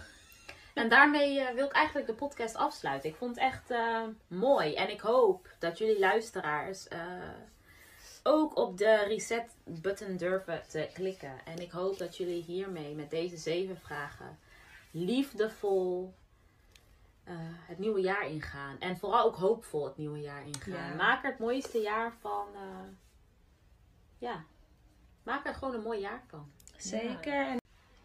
En 0.73 0.89
daarmee 0.89 1.39
eh, 1.39 1.53
wil 1.53 1.65
ik 1.65 1.71
eigenlijk 1.71 2.07
de 2.07 2.13
podcast 2.13 2.55
afsluiten. 2.55 3.09
Ik 3.09 3.15
vond 3.15 3.35
het 3.35 3.43
echt 3.43 3.71
eh, 3.71 4.03
mooi. 4.27 4.75
En 4.75 4.89
ik 4.89 5.01
hoop 5.01 5.47
dat 5.59 5.77
jullie 5.77 5.99
luisteraars 5.99 6.87
eh, 6.87 6.99
ook 8.23 8.57
op 8.57 8.77
de 8.77 9.03
reset 9.03 9.55
button 9.63 10.17
durven 10.17 10.61
te 10.67 10.89
klikken. 10.93 11.33
En 11.45 11.57
ik 11.59 11.71
hoop 11.71 11.97
dat 11.97 12.17
jullie 12.17 12.43
hiermee 12.43 12.95
met 12.95 13.09
deze 13.09 13.37
zeven 13.37 13.77
vragen 13.77 14.39
liefdevol 14.91 16.13
eh, 17.27 17.33
het 17.67 17.77
nieuwe 17.79 18.01
jaar 18.01 18.27
ingaan. 18.27 18.79
En 18.79 18.97
vooral 18.97 19.25
ook 19.25 19.35
hoopvol 19.35 19.83
het 19.85 19.97
nieuwe 19.97 20.19
jaar 20.19 20.45
ingaan. 20.47 20.89
Ja. 20.89 20.95
Maak 20.95 21.23
er 21.23 21.29
het 21.29 21.39
mooiste 21.39 21.77
jaar 21.79 22.13
van. 22.19 22.47
eh, 22.55 22.87
ja, 24.17 24.43
maak 25.23 25.45
er 25.45 25.53
gewoon 25.53 25.73
een 25.73 25.81
mooi 25.81 25.99
jaar 25.99 26.21
van. 26.27 26.51
Zeker. 26.77 27.47
En 27.47 27.57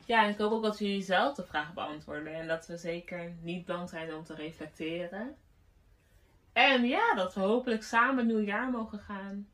Ja, 0.07 0.25
en 0.25 0.31
ik 0.31 0.39
hoop 0.39 0.53
ook 0.53 0.63
dat 0.63 0.79
jullie 0.79 1.03
zelf 1.03 1.35
de 1.35 1.45
vraag 1.45 1.73
beantwoorden. 1.73 2.35
En 2.35 2.47
dat 2.47 2.67
we 2.67 2.77
zeker 2.77 3.33
niet 3.41 3.67
bang 3.67 3.89
zijn 3.89 4.15
om 4.15 4.25
te 4.25 4.35
reflecteren. 4.35 5.37
En 6.53 6.85
ja, 6.85 7.15
dat 7.15 7.35
we 7.35 7.41
hopelijk 7.41 7.83
samen 7.83 8.19
een 8.19 8.27
nieuw 8.27 8.41
jaar 8.45 8.71
mogen 8.71 8.99
gaan. 8.99 9.49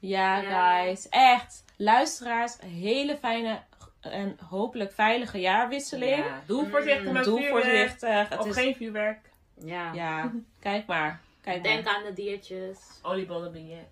Ja, 0.00 0.36
Ja. 0.40 0.80
guys. 0.82 1.08
Echt. 1.08 1.64
Luisteraars, 1.76 2.56
een 2.62 2.68
hele 2.68 3.16
fijne 3.16 3.62
en 4.00 4.38
hopelijk 4.48 4.92
veilige 4.92 5.40
jaarwisseling. 5.40 6.16
Ja, 6.16 6.42
doe 6.46 6.68
voorzichtig 6.68 7.12
met 7.12 7.24
Doe 7.24 7.38
vuurwerk. 7.40 7.64
voorzichtig. 7.64 8.28
Het 8.28 8.38
Of 8.38 8.46
is, 8.46 8.54
geen 8.54 8.74
vuurwerk. 8.74 9.30
Ja. 9.64 9.92
Ja, 9.92 10.32
kijk 10.60 10.86
maar. 10.86 11.20
Kijk 11.42 11.62
Denk 11.62 11.84
maar. 11.84 11.94
aan 11.94 12.02
de 12.02 12.12
diertjes. 12.12 12.78
Oliebollen 13.02 13.52
beignets. 13.52 13.88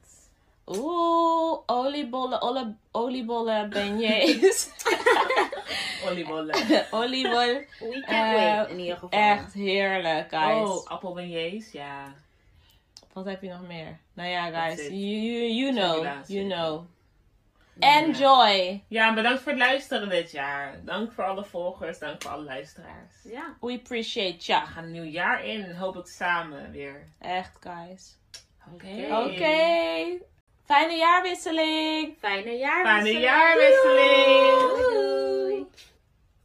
Oeh, 0.66 1.58
oliebollen, 1.66 2.42
olle, 2.42 2.74
oliebollen, 2.90 3.70
beignets. 3.70 4.68
Oliebollen. 6.08 6.54
Oliebol. 6.90 7.64
We 7.78 8.04
can't 8.06 8.36
Eh, 8.36 8.56
wait 8.56 8.68
in 8.68 8.78
ieder 8.78 8.94
geval. 8.96 9.18
Echt 9.20 9.52
heerlijk, 9.52 10.28
guys. 10.28 10.68
Oh, 10.68 10.86
appelbeignets, 10.86 11.72
ja. 11.72 12.14
Wat 13.12 13.24
heb 13.24 13.42
je 13.42 13.48
nog 13.48 13.66
meer? 13.66 13.98
Nou 14.12 14.28
ja, 14.28 14.50
guys. 14.50 14.86
You, 14.86 14.94
you, 14.96 15.52
you 15.52 15.72
know. 15.72 16.06
You 16.26 16.48
know. 16.48 16.80
Enjoy. 17.78 18.82
Ja, 18.88 19.14
bedankt 19.14 19.42
voor 19.42 19.52
het 19.52 19.60
luisteren 19.60 20.08
dit 20.08 20.30
jaar. 20.30 20.80
Dank 20.84 21.12
voor 21.12 21.24
alle 21.24 21.44
volgers, 21.44 21.98
dank 21.98 22.22
voor 22.22 22.30
alle 22.30 22.44
luisteraars. 22.44 23.14
Ja. 23.24 23.56
We 23.60 23.72
appreciate 23.72 24.36
ya. 24.38 24.60
We 24.60 24.66
gaan 24.66 24.84
een 24.84 24.92
nieuw 24.92 25.02
jaar 25.02 25.44
in 25.44 25.64
en 25.64 25.76
hopelijk 25.76 26.08
samen 26.08 26.70
weer. 26.70 27.08
Echt, 27.18 27.56
guys. 27.60 28.16
Oké. 28.72 29.06
Oké. 29.10 30.26
Fijne 30.64 30.96
jaarwisseling. 30.96 32.16
Fijne 32.18 32.52
jaarwisseling. 32.52 33.06
Fijne 33.06 33.20
jaarwisseling. 33.20 34.78
Doei. 34.78 35.66